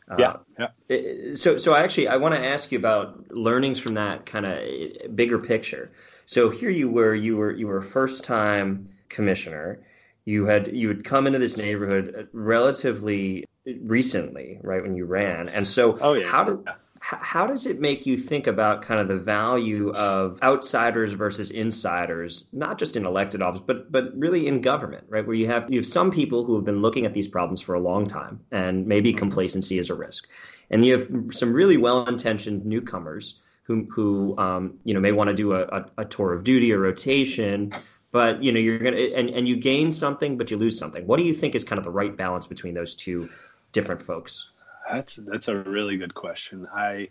Uh, 0.09 0.15
yeah, 0.17 0.67
yeah. 0.89 1.35
So 1.35 1.57
so 1.57 1.73
I 1.73 1.81
actually, 1.81 2.07
I 2.07 2.17
want 2.17 2.33
to 2.33 2.43
ask 2.43 2.71
you 2.71 2.79
about 2.79 3.29
learnings 3.31 3.79
from 3.79 3.93
that 3.93 4.25
kind 4.25 4.45
of 4.45 5.15
bigger 5.15 5.37
picture. 5.37 5.91
So 6.25 6.49
here 6.49 6.71
you 6.71 6.89
were, 6.89 7.13
you 7.13 7.37
were 7.37 7.51
you 7.51 7.67
were 7.67 7.77
a 7.77 7.83
first 7.83 8.23
time 8.23 8.89
commissioner. 9.09 9.85
You 10.25 10.45
had 10.45 10.75
you 10.75 10.87
had 10.87 11.03
come 11.03 11.27
into 11.27 11.39
this 11.39 11.57
neighborhood 11.57 12.27
relatively 12.33 13.45
recently, 13.83 14.59
right 14.63 14.81
when 14.81 14.95
you 14.95 15.05
ran, 15.05 15.47
and 15.49 15.67
so 15.67 15.95
oh, 16.01 16.13
yeah. 16.13 16.27
how 16.27 16.43
did 16.43 16.57
how 17.01 17.47
does 17.47 17.65
it 17.65 17.79
make 17.79 18.05
you 18.05 18.17
think 18.17 18.47
about 18.47 18.81
kind 18.81 18.99
of 18.99 19.07
the 19.07 19.15
value 19.15 19.91
of 19.91 20.37
outsiders 20.43 21.13
versus 21.13 21.51
insiders, 21.51 22.45
not 22.51 22.77
just 22.77 22.95
in 22.95 23.05
elected 23.05 23.41
office, 23.41 23.61
but 23.65 23.91
but 23.91 24.17
really 24.17 24.47
in 24.47 24.61
government, 24.61 25.05
right? 25.09 25.25
Where 25.25 25.35
you 25.35 25.47
have 25.47 25.71
you 25.71 25.79
have 25.79 25.87
some 25.87 26.11
people 26.11 26.43
who 26.43 26.55
have 26.55 26.65
been 26.65 26.81
looking 26.81 27.05
at 27.05 27.13
these 27.13 27.27
problems 27.27 27.61
for 27.61 27.73
a 27.75 27.79
long 27.79 28.05
time, 28.05 28.39
and 28.51 28.85
maybe 28.85 29.13
complacency 29.13 29.79
is 29.79 29.89
a 29.89 29.95
risk, 29.95 30.27
and 30.69 30.85
you 30.85 30.99
have 30.99 31.35
some 31.35 31.53
really 31.53 31.77
well-intentioned 31.77 32.65
newcomers 32.65 33.39
who 33.63 33.87
who 33.89 34.37
um, 34.37 34.77
you 34.83 34.93
know 34.93 34.99
may 34.99 35.11
want 35.11 35.29
to 35.29 35.35
do 35.35 35.53
a, 35.53 35.63
a, 35.63 35.85
a 35.99 36.05
tour 36.05 36.33
of 36.33 36.43
duty 36.43 36.73
or 36.73 36.79
rotation, 36.79 37.71
but 38.11 38.43
you 38.43 38.51
know 38.51 38.59
you're 38.59 38.79
gonna 38.79 38.97
and 38.97 39.29
and 39.29 39.47
you 39.47 39.55
gain 39.55 39.91
something, 39.91 40.37
but 40.37 40.51
you 40.51 40.57
lose 40.57 40.77
something. 40.77 41.07
What 41.07 41.17
do 41.17 41.23
you 41.23 41.33
think 41.33 41.55
is 41.55 41.63
kind 41.63 41.77
of 41.77 41.85
the 41.85 41.91
right 41.91 42.15
balance 42.15 42.45
between 42.45 42.73
those 42.73 42.93
two 42.93 43.29
different 43.71 44.01
folks? 44.01 44.49
That's 44.91 45.15
that's 45.15 45.47
a 45.47 45.55
really 45.55 45.97
good 45.97 46.13
question. 46.13 46.67
I 46.73 47.09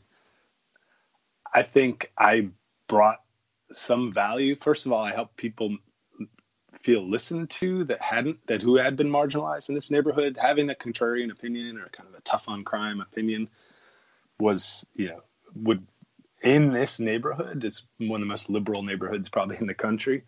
I 1.54 1.62
think 1.62 2.12
I 2.18 2.48
brought 2.88 3.20
some 3.72 4.12
value. 4.12 4.56
First 4.56 4.86
of 4.86 4.92
all, 4.92 5.04
I 5.04 5.14
helped 5.14 5.36
people 5.36 5.76
feel 6.82 7.08
listened 7.08 7.50
to 7.50 7.84
that 7.84 8.00
hadn't 8.00 8.38
that 8.46 8.62
who 8.62 8.76
had 8.76 8.96
been 8.96 9.10
marginalized 9.10 9.68
in 9.68 9.74
this 9.74 9.90
neighborhood. 9.90 10.38
Having 10.40 10.70
a 10.70 10.74
contrarian 10.74 11.30
opinion 11.30 11.78
or 11.78 11.88
kind 11.88 12.08
of 12.08 12.14
a 12.14 12.22
tough 12.22 12.48
on 12.48 12.64
crime 12.64 13.00
opinion 13.00 13.48
was, 14.38 14.84
you 14.94 15.08
know, 15.08 15.22
would 15.54 15.86
in 16.42 16.72
this 16.72 16.98
neighborhood, 16.98 17.64
it's 17.64 17.84
one 17.98 18.20
of 18.20 18.26
the 18.26 18.30
most 18.30 18.48
liberal 18.48 18.82
neighborhoods 18.82 19.28
probably 19.28 19.56
in 19.60 19.66
the 19.66 19.74
country, 19.74 20.22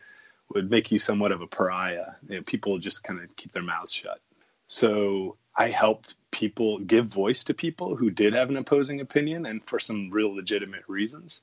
would 0.54 0.70
make 0.70 0.90
you 0.90 0.98
somewhat 0.98 1.32
of 1.32 1.40
a 1.40 1.46
pariah. 1.46 2.12
You 2.28 2.36
know, 2.36 2.42
people 2.42 2.78
just 2.78 3.04
kind 3.04 3.20
of 3.20 3.34
keep 3.36 3.52
their 3.52 3.62
mouths 3.62 3.92
shut. 3.92 4.20
So 4.66 5.36
I 5.60 5.68
helped 5.68 6.14
people 6.30 6.78
give 6.78 7.08
voice 7.08 7.44
to 7.44 7.52
people 7.52 7.94
who 7.94 8.08
did 8.08 8.32
have 8.32 8.48
an 8.48 8.56
opposing 8.56 9.02
opinion 9.02 9.44
and 9.44 9.62
for 9.62 9.78
some 9.78 10.08
real 10.10 10.34
legitimate 10.34 10.84
reasons. 10.88 11.42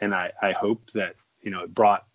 And 0.00 0.14
I, 0.14 0.32
I 0.40 0.52
hope 0.52 0.90
that, 0.92 1.16
you 1.42 1.50
know, 1.50 1.64
it 1.64 1.74
brought, 1.74 2.06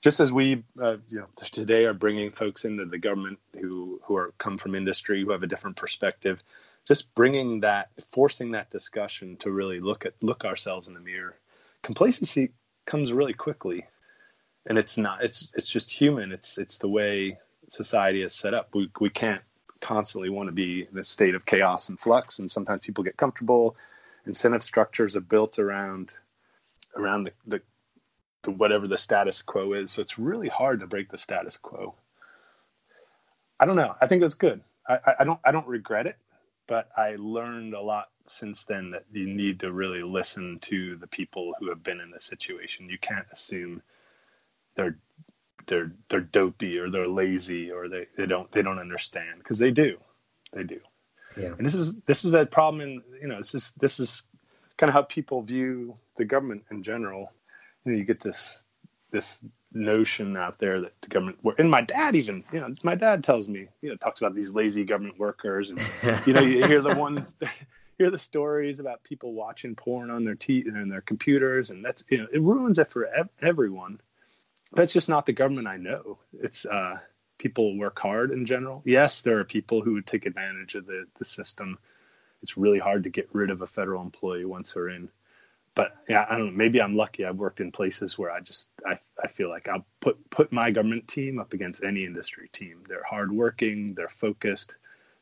just 0.00 0.18
as 0.18 0.32
we, 0.32 0.64
uh, 0.82 0.96
you 1.08 1.20
know, 1.20 1.26
today 1.36 1.84
are 1.84 1.94
bringing 1.94 2.32
folks 2.32 2.64
into 2.64 2.84
the 2.84 2.98
government 2.98 3.38
who, 3.60 4.00
who 4.02 4.16
are 4.16 4.34
come 4.38 4.58
from 4.58 4.74
industry, 4.74 5.22
who 5.22 5.30
have 5.30 5.44
a 5.44 5.46
different 5.46 5.76
perspective, 5.76 6.42
just 6.84 7.14
bringing 7.14 7.60
that, 7.60 7.90
forcing 8.10 8.50
that 8.50 8.68
discussion 8.72 9.36
to 9.36 9.52
really 9.52 9.78
look 9.78 10.04
at, 10.04 10.14
look 10.20 10.44
ourselves 10.44 10.88
in 10.88 10.94
the 10.94 11.00
mirror. 11.00 11.36
Complacency 11.84 12.50
comes 12.86 13.12
really 13.12 13.34
quickly 13.34 13.86
and 14.66 14.76
it's 14.76 14.98
not, 14.98 15.22
it's, 15.22 15.46
it's 15.54 15.68
just 15.68 15.92
human. 15.92 16.32
It's, 16.32 16.58
it's 16.58 16.78
the 16.78 16.88
way 16.88 17.38
society 17.70 18.24
is 18.24 18.34
set 18.34 18.52
up. 18.52 18.70
We, 18.74 18.90
we 18.98 19.10
can't 19.10 19.42
constantly 19.82 20.30
want 20.30 20.48
to 20.48 20.52
be 20.52 20.86
in 20.90 20.98
a 20.98 21.04
state 21.04 21.34
of 21.34 21.44
chaos 21.44 21.90
and 21.90 22.00
flux, 22.00 22.38
and 22.38 22.50
sometimes 22.50 22.80
people 22.82 23.04
get 23.04 23.18
comfortable. 23.18 23.76
Incentive 24.26 24.62
structures 24.62 25.16
are 25.16 25.20
built 25.20 25.58
around 25.58 26.14
around 26.96 27.24
the, 27.24 27.32
the, 27.46 27.60
the 28.42 28.50
whatever 28.52 28.86
the 28.86 28.96
status 28.96 29.42
quo 29.42 29.74
is. 29.74 29.92
So 29.92 30.02
it's 30.02 30.18
really 30.18 30.48
hard 30.48 30.80
to 30.80 30.86
break 30.86 31.10
the 31.10 31.18
status 31.18 31.56
quo. 31.56 31.94
I 33.60 33.66
don't 33.66 33.76
know. 33.76 33.94
I 34.00 34.06
think 34.06 34.22
it 34.22 34.24
was 34.24 34.34
good. 34.34 34.62
I, 34.88 34.98
I 35.20 35.24
don't 35.24 35.40
I 35.44 35.52
don't 35.52 35.66
regret 35.66 36.06
it, 36.06 36.16
but 36.66 36.88
I 36.96 37.16
learned 37.18 37.74
a 37.74 37.80
lot 37.80 38.08
since 38.26 38.64
then 38.64 38.90
that 38.90 39.04
you 39.12 39.26
need 39.26 39.60
to 39.60 39.72
really 39.72 40.02
listen 40.02 40.58
to 40.62 40.96
the 40.96 41.06
people 41.06 41.54
who 41.58 41.68
have 41.68 41.82
been 41.82 42.00
in 42.00 42.10
the 42.10 42.20
situation. 42.20 42.88
You 42.88 42.98
can't 42.98 43.26
assume 43.32 43.82
they're 44.74 44.96
they're 45.66 45.92
they're 46.10 46.20
dopey 46.20 46.78
or 46.78 46.90
they're 46.90 47.08
lazy 47.08 47.70
or 47.70 47.88
they, 47.88 48.06
they 48.16 48.26
don't 48.26 48.50
they 48.52 48.62
don't 48.62 48.78
understand 48.78 49.38
because 49.38 49.58
they 49.58 49.70
do 49.70 49.98
they 50.52 50.62
do. 50.64 50.80
Yeah. 51.36 51.54
and 51.56 51.66
this 51.66 51.74
is 51.74 51.94
this 52.06 52.24
is 52.24 52.34
a 52.34 52.44
problem 52.44 52.82
in 52.82 53.02
you 53.20 53.28
know 53.28 53.38
this 53.38 53.54
is 53.54 53.72
this 53.80 53.98
is 53.98 54.22
kind 54.76 54.88
of 54.88 54.94
how 54.94 55.02
people 55.02 55.42
view 55.42 55.94
the 56.16 56.24
government 56.24 56.64
in 56.70 56.82
general. 56.82 57.32
You 57.84 57.92
know 57.92 57.98
you 57.98 58.04
get 58.04 58.20
this 58.20 58.64
this 59.10 59.38
notion 59.74 60.36
out 60.36 60.58
there 60.58 60.80
that 60.80 60.92
the 61.00 61.08
government 61.08 61.38
and 61.58 61.70
my 61.70 61.80
dad 61.80 62.14
even 62.14 62.44
you 62.52 62.60
know 62.60 62.68
my 62.84 62.94
dad 62.94 63.24
tells 63.24 63.48
me 63.48 63.66
you 63.80 63.88
know 63.88 63.96
talks 63.96 64.20
about 64.20 64.34
these 64.34 64.50
lazy 64.50 64.84
government 64.84 65.18
workers 65.18 65.70
and 65.70 65.80
you 66.26 66.32
know 66.34 66.42
you 66.42 66.66
hear 66.66 66.82
the 66.82 66.94
one 66.94 67.26
hear 67.98 68.10
the 68.10 68.18
stories 68.18 68.80
about 68.80 69.02
people 69.02 69.32
watching 69.32 69.74
porn 69.74 70.10
on 70.10 70.24
their 70.24 70.34
t 70.34 70.62
and 70.66 70.92
their 70.92 71.00
computers 71.00 71.70
and 71.70 71.82
that's 71.84 72.04
you 72.10 72.18
know 72.18 72.26
it 72.32 72.42
ruins 72.42 72.78
it 72.78 72.90
for 72.90 73.06
ev- 73.06 73.30
everyone 73.40 73.98
that's 74.74 74.92
just 74.92 75.08
not 75.08 75.26
the 75.26 75.32
government 75.32 75.68
I 75.68 75.76
know. 75.76 76.18
It's 76.40 76.64
uh, 76.64 76.98
people 77.38 77.76
work 77.76 77.98
hard 77.98 78.30
in 78.30 78.46
general. 78.46 78.82
Yes, 78.84 79.20
there 79.20 79.38
are 79.38 79.44
people 79.44 79.82
who 79.82 79.94
would 79.94 80.06
take 80.06 80.26
advantage 80.26 80.74
of 80.74 80.86
the, 80.86 81.06
the 81.18 81.24
system. 81.24 81.78
It's 82.42 82.56
really 82.56 82.78
hard 82.78 83.04
to 83.04 83.10
get 83.10 83.28
rid 83.32 83.50
of 83.50 83.62
a 83.62 83.66
federal 83.66 84.02
employee 84.02 84.44
once 84.44 84.72
they're 84.72 84.88
in. 84.88 85.08
But 85.74 85.96
yeah, 86.08 86.26
I 86.28 86.36
don't 86.36 86.46
know. 86.46 86.52
Maybe 86.52 86.82
I'm 86.82 86.96
lucky. 86.96 87.24
I've 87.24 87.36
worked 87.36 87.60
in 87.60 87.72
places 87.72 88.18
where 88.18 88.30
I 88.30 88.40
just 88.40 88.68
I, 88.86 88.98
I 89.22 89.28
feel 89.28 89.48
like 89.48 89.68
I'll 89.68 89.86
put 90.00 90.18
put 90.30 90.52
my 90.52 90.70
government 90.70 91.08
team 91.08 91.38
up 91.38 91.54
against 91.54 91.82
any 91.82 92.04
industry 92.04 92.50
team. 92.52 92.82
They're 92.88 93.04
hardworking. 93.08 93.94
They're 93.94 94.08
focused. 94.08 94.74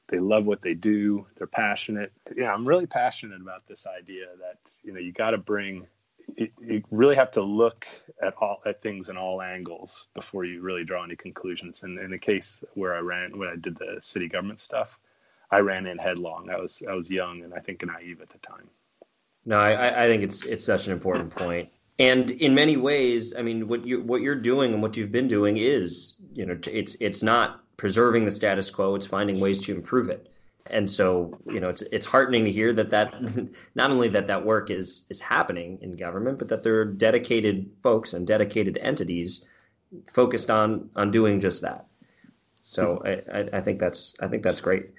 They 0.08 0.18
love 0.18 0.44
what 0.44 0.60
they 0.60 0.74
do. 0.74 1.24
They're 1.36 1.46
passionate. 1.46 2.12
Yeah, 2.34 2.52
I'm 2.52 2.66
really 2.66 2.86
passionate 2.86 3.40
about 3.40 3.66
this 3.68 3.86
idea 3.86 4.26
that 4.40 4.58
you 4.82 4.92
know 4.92 4.98
you 4.98 5.12
got 5.12 5.30
to 5.30 5.38
bring 5.38 5.86
you, 6.36 6.82
really 6.90 7.16
have 7.16 7.30
to 7.32 7.42
look 7.42 7.86
at 8.22 8.34
all 8.34 8.60
at 8.66 8.82
things 8.82 9.08
in 9.08 9.16
all 9.16 9.42
angles 9.42 10.06
before 10.14 10.44
you 10.44 10.60
really 10.62 10.84
draw 10.84 11.04
any 11.04 11.16
conclusions. 11.16 11.82
And 11.82 11.98
in 11.98 12.10
the 12.10 12.18
case 12.18 12.62
where 12.74 12.94
I 12.94 13.00
ran, 13.00 13.38
when 13.38 13.48
I 13.48 13.56
did 13.56 13.76
the 13.76 13.98
city 14.00 14.28
government 14.28 14.60
stuff, 14.60 14.98
I 15.50 15.58
ran 15.58 15.86
in 15.86 15.98
headlong. 15.98 16.50
I 16.50 16.56
was 16.56 16.82
I 16.88 16.94
was 16.94 17.10
young 17.10 17.42
and 17.42 17.52
I 17.54 17.58
think 17.58 17.84
naive 17.84 18.20
at 18.20 18.30
the 18.30 18.38
time. 18.38 18.68
No, 19.44 19.58
I, 19.58 20.04
I 20.04 20.06
think 20.08 20.22
it's 20.22 20.44
it's 20.44 20.64
such 20.64 20.86
an 20.86 20.92
important 20.92 21.34
point. 21.34 21.68
And 21.98 22.30
in 22.30 22.54
many 22.54 22.76
ways, 22.76 23.34
I 23.36 23.42
mean, 23.42 23.68
what 23.68 23.86
you 23.86 24.02
what 24.02 24.22
you're 24.22 24.34
doing 24.34 24.72
and 24.72 24.82
what 24.82 24.96
you've 24.96 25.12
been 25.12 25.28
doing 25.28 25.58
is, 25.58 26.22
you 26.32 26.46
know, 26.46 26.58
it's 26.66 26.96
it's 27.00 27.22
not 27.22 27.64
preserving 27.76 28.24
the 28.24 28.30
status 28.30 28.70
quo; 28.70 28.94
it's 28.94 29.06
finding 29.06 29.40
ways 29.40 29.60
to 29.62 29.74
improve 29.74 30.08
it. 30.08 30.29
And 30.70 30.90
so 30.90 31.38
you 31.46 31.60
know 31.60 31.68
it's 31.68 31.82
it's 31.82 32.06
heartening 32.06 32.44
to 32.44 32.52
hear 32.52 32.72
that 32.72 32.90
that 32.90 33.14
not 33.74 33.90
only 33.90 34.08
that 34.08 34.26
that 34.26 34.44
work 34.44 34.70
is 34.70 35.04
is 35.10 35.20
happening 35.20 35.78
in 35.82 35.96
government, 35.96 36.38
but 36.38 36.48
that 36.48 36.64
there 36.64 36.80
are 36.80 36.84
dedicated 36.84 37.70
folks 37.82 38.12
and 38.12 38.26
dedicated 38.26 38.78
entities 38.80 39.44
focused 40.12 40.50
on 40.50 40.90
on 40.96 41.10
doing 41.10 41.40
just 41.40 41.62
that. 41.62 41.86
So 42.60 43.02
hmm. 43.04 43.30
I, 43.34 43.58
I 43.58 43.60
think 43.60 43.80
that's 43.80 44.14
I 44.20 44.28
think 44.28 44.42
that's 44.42 44.60
great. 44.60 44.90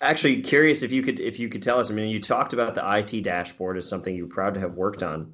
Actually, 0.00 0.42
curious 0.42 0.82
if 0.82 0.92
you 0.92 1.02
could 1.02 1.20
if 1.20 1.38
you 1.38 1.48
could 1.48 1.62
tell 1.62 1.80
us. 1.80 1.90
I 1.90 1.94
mean, 1.94 2.08
you 2.08 2.20
talked 2.20 2.52
about 2.52 2.74
the 2.74 2.98
IT 2.98 3.22
dashboard 3.22 3.78
as 3.78 3.88
something 3.88 4.14
you're 4.14 4.26
proud 4.26 4.54
to 4.54 4.60
have 4.60 4.74
worked 4.74 5.02
on. 5.02 5.32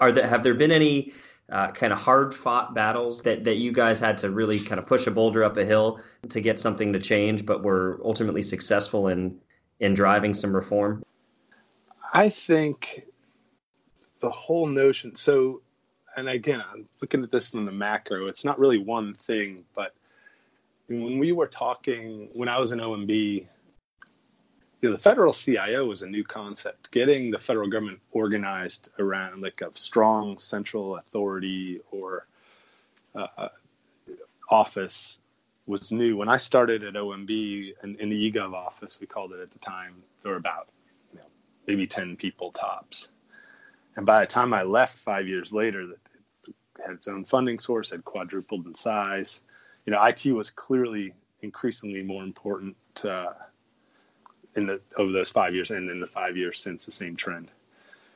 Are 0.00 0.12
there 0.12 0.26
have 0.26 0.42
there 0.42 0.54
been 0.54 0.72
any 0.72 1.12
uh, 1.52 1.70
kind 1.70 1.92
of 1.92 1.98
hard 1.98 2.34
fought 2.34 2.74
battles 2.74 3.22
that, 3.22 3.44
that 3.44 3.56
you 3.56 3.72
guys 3.72 4.00
had 4.00 4.16
to 4.18 4.30
really 4.30 4.58
kind 4.58 4.78
of 4.78 4.86
push 4.86 5.06
a 5.06 5.10
boulder 5.10 5.44
up 5.44 5.56
a 5.58 5.64
hill 5.64 6.00
to 6.30 6.40
get 6.40 6.58
something 6.58 6.92
to 6.92 6.98
change, 6.98 7.44
but 7.44 7.62
were 7.62 8.00
ultimately 8.02 8.42
successful 8.42 9.08
in 9.08 9.38
in 9.80 9.94
driving 9.94 10.32
some 10.32 10.54
reform? 10.54 11.04
I 12.14 12.28
think 12.28 13.06
the 14.20 14.30
whole 14.30 14.66
notion. 14.66 15.16
So, 15.16 15.60
and 16.16 16.28
again, 16.28 16.62
I'm 16.72 16.88
looking 17.00 17.22
at 17.22 17.32
this 17.32 17.48
from 17.48 17.66
the 17.66 17.72
macro. 17.72 18.28
It's 18.28 18.44
not 18.44 18.58
really 18.58 18.78
one 18.78 19.14
thing, 19.14 19.64
but 19.74 19.94
when 20.88 21.18
we 21.18 21.32
were 21.32 21.48
talking, 21.48 22.28
when 22.32 22.48
I 22.48 22.58
was 22.58 22.72
in 22.72 22.78
OMB, 22.78 23.46
you 24.82 24.90
know, 24.90 24.96
the 24.96 25.02
federal 25.02 25.32
CIO 25.32 25.86
was 25.86 26.02
a 26.02 26.08
new 26.08 26.24
concept. 26.24 26.90
Getting 26.90 27.30
the 27.30 27.38
federal 27.38 27.70
government 27.70 28.00
organized 28.10 28.88
around 28.98 29.40
like 29.40 29.60
a 29.60 29.70
strong 29.78 30.38
central 30.38 30.96
authority 30.96 31.80
or 31.92 32.26
uh, 33.14 33.48
office 34.50 35.18
was 35.66 35.92
new. 35.92 36.16
When 36.16 36.28
I 36.28 36.36
started 36.36 36.82
at 36.82 36.94
OMB 36.94 37.74
in, 37.84 37.96
in, 37.96 38.08
the 38.10 38.32
eGov 38.32 38.52
office, 38.54 38.98
we 39.00 39.06
called 39.06 39.32
it 39.32 39.40
at 39.40 39.52
the 39.52 39.60
time, 39.60 40.02
there 40.22 40.32
were 40.32 40.38
about 40.38 40.68
you 41.12 41.20
know, 41.20 41.26
maybe 41.68 41.86
10 41.86 42.16
people 42.16 42.50
tops. 42.50 43.08
And 43.94 44.04
by 44.04 44.20
the 44.20 44.26
time 44.26 44.52
I 44.52 44.64
left 44.64 44.98
five 44.98 45.28
years 45.28 45.52
later, 45.52 45.86
that 45.86 46.54
had 46.84 46.96
its 46.96 47.06
own 47.06 47.24
funding 47.24 47.60
source, 47.60 47.90
had 47.90 48.04
quadrupled 48.04 48.66
in 48.66 48.74
size. 48.74 49.38
You 49.86 49.92
know, 49.92 50.02
IT 50.04 50.26
was 50.26 50.50
clearly 50.50 51.14
increasingly 51.42 52.02
more 52.02 52.24
important 52.24 52.76
uh, 53.04 53.32
in 54.56 54.66
the 54.66 54.80
over 54.96 55.12
those 55.12 55.30
five 55.30 55.54
years 55.54 55.70
and 55.70 55.90
in 55.90 56.00
the 56.00 56.06
five 56.06 56.36
years 56.36 56.60
since 56.60 56.84
the 56.84 56.92
same 56.92 57.16
trend. 57.16 57.50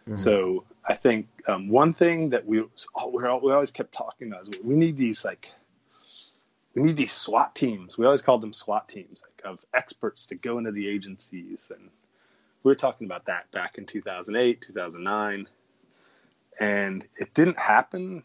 Mm-hmm. 0.08 0.16
So 0.16 0.64
I 0.86 0.94
think 0.94 1.26
um, 1.48 1.68
one 1.68 1.92
thing 1.92 2.30
that 2.30 2.46
we 2.46 2.60
we 2.60 3.26
always 3.52 3.70
kept 3.70 3.92
talking 3.92 4.28
about 4.28 4.42
is 4.42 4.50
we 4.62 4.74
need 4.74 4.96
these 4.96 5.24
like 5.24 5.52
we 6.74 6.82
need 6.82 6.96
these 6.96 7.12
SWAT 7.12 7.54
teams. 7.54 7.96
We 7.96 8.04
always 8.04 8.22
called 8.22 8.42
them 8.42 8.52
SWAT 8.52 8.88
teams, 8.88 9.22
like 9.22 9.44
of 9.44 9.64
experts 9.74 10.26
to 10.26 10.34
go 10.34 10.58
into 10.58 10.72
the 10.72 10.88
agencies, 10.88 11.68
and 11.74 11.90
we 12.62 12.70
were 12.70 12.76
talking 12.76 13.06
about 13.06 13.24
that 13.26 13.50
back 13.50 13.78
in 13.78 13.86
2008, 13.86 14.60
2009, 14.60 15.48
and 16.60 17.04
it 17.16 17.32
didn't 17.34 17.58
happen 17.58 18.22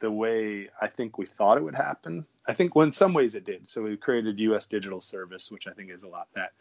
the 0.00 0.10
way 0.10 0.68
I 0.80 0.86
think 0.86 1.18
we 1.18 1.26
thought 1.26 1.58
it 1.58 1.64
would 1.64 1.74
happen. 1.74 2.26
I 2.46 2.54
think 2.54 2.74
well, 2.74 2.86
in 2.86 2.92
some 2.92 3.12
ways 3.12 3.34
it 3.34 3.44
did. 3.44 3.68
So 3.68 3.82
we 3.82 3.96
created 3.96 4.40
U.S. 4.40 4.66
Digital 4.66 5.00
Service, 5.00 5.50
which 5.50 5.66
I 5.66 5.72
think 5.72 5.90
is 5.90 6.02
a 6.02 6.08
lot 6.08 6.28
that 6.34 6.52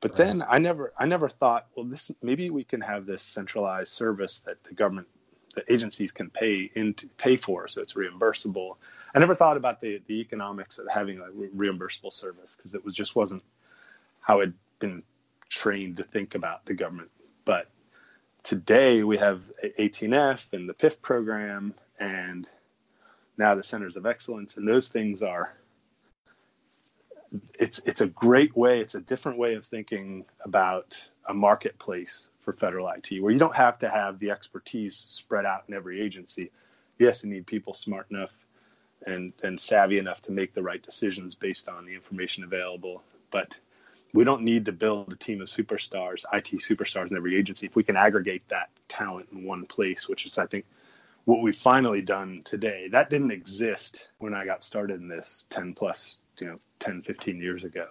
but 0.00 0.12
right. 0.12 0.18
then 0.18 0.44
I 0.48 0.58
never 0.58 0.92
I 0.98 1.06
never 1.06 1.28
thought, 1.28 1.66
well, 1.74 1.86
this 1.86 2.10
maybe 2.22 2.50
we 2.50 2.64
can 2.64 2.80
have 2.80 3.06
this 3.06 3.22
centralized 3.22 3.92
service 3.92 4.40
that 4.40 4.62
the 4.64 4.74
government 4.74 5.08
the 5.54 5.72
agencies 5.72 6.12
can 6.12 6.28
pay 6.30 6.70
into 6.74 7.08
pay 7.16 7.36
for, 7.36 7.66
so 7.66 7.80
it's 7.80 7.94
reimbursable. 7.94 8.76
I 9.14 9.18
never 9.18 9.34
thought 9.34 9.56
about 9.56 9.80
the 9.80 10.00
the 10.06 10.20
economics 10.20 10.78
of 10.78 10.86
having 10.88 11.18
a 11.18 11.24
reimbursable 11.56 12.12
service 12.12 12.54
because 12.56 12.74
it 12.74 12.84
was 12.84 12.94
just 12.94 13.16
wasn't 13.16 13.42
how 14.20 14.40
I'd 14.40 14.52
been 14.78 15.02
trained 15.48 15.96
to 15.96 16.04
think 16.04 16.34
about 16.34 16.66
the 16.66 16.74
government. 16.74 17.10
But 17.44 17.70
today 18.42 19.02
we 19.02 19.16
have 19.16 19.50
18F 19.78 20.52
and 20.52 20.68
the 20.68 20.74
PIF 20.74 21.00
program 21.00 21.74
and 21.98 22.48
now 23.38 23.54
the 23.54 23.62
centers 23.62 23.96
of 23.96 24.06
excellence, 24.06 24.56
and 24.56 24.66
those 24.66 24.88
things 24.88 25.22
are 25.22 25.54
it's 27.58 27.80
it's 27.84 28.00
a 28.00 28.06
great 28.06 28.56
way. 28.56 28.80
It's 28.80 28.94
a 28.94 29.00
different 29.00 29.38
way 29.38 29.54
of 29.54 29.64
thinking 29.64 30.24
about 30.44 30.96
a 31.28 31.34
marketplace 31.34 32.28
for 32.40 32.52
federal 32.52 32.88
IT, 32.88 33.20
where 33.20 33.32
you 33.32 33.38
don't 33.38 33.56
have 33.56 33.78
to 33.80 33.88
have 33.88 34.18
the 34.18 34.30
expertise 34.30 35.04
spread 35.08 35.44
out 35.44 35.64
in 35.68 35.74
every 35.74 36.00
agency. 36.00 36.50
Yes, 36.98 37.24
you 37.24 37.30
need 37.30 37.46
people 37.46 37.74
smart 37.74 38.06
enough 38.10 38.32
and 39.06 39.32
and 39.42 39.60
savvy 39.60 39.98
enough 39.98 40.22
to 40.22 40.32
make 40.32 40.54
the 40.54 40.62
right 40.62 40.82
decisions 40.82 41.34
based 41.34 41.68
on 41.68 41.84
the 41.84 41.94
information 41.94 42.44
available, 42.44 43.02
but 43.30 43.56
we 44.12 44.24
don't 44.24 44.42
need 44.42 44.64
to 44.64 44.72
build 44.72 45.12
a 45.12 45.16
team 45.16 45.42
of 45.42 45.48
superstars, 45.48 46.24
IT 46.32 46.46
superstars 46.60 47.10
in 47.10 47.16
every 47.16 47.36
agency. 47.36 47.66
If 47.66 47.76
we 47.76 47.82
can 47.82 47.96
aggregate 47.96 48.48
that 48.48 48.70
talent 48.88 49.28
in 49.32 49.44
one 49.44 49.66
place, 49.66 50.08
which 50.08 50.24
is, 50.24 50.38
I 50.38 50.46
think, 50.46 50.64
what 51.26 51.42
we've 51.42 51.56
finally 51.56 52.00
done 52.00 52.40
today. 52.44 52.88
That 52.90 53.10
didn't 53.10 53.32
exist 53.32 54.06
when 54.18 54.32
I 54.32 54.46
got 54.46 54.62
started 54.62 55.00
in 55.00 55.08
this 55.08 55.44
10 55.50 55.74
plus, 55.74 56.20
you 56.38 56.46
know, 56.46 56.60
10, 56.78 57.02
15 57.02 57.40
years 57.40 57.64
ago. 57.64 57.88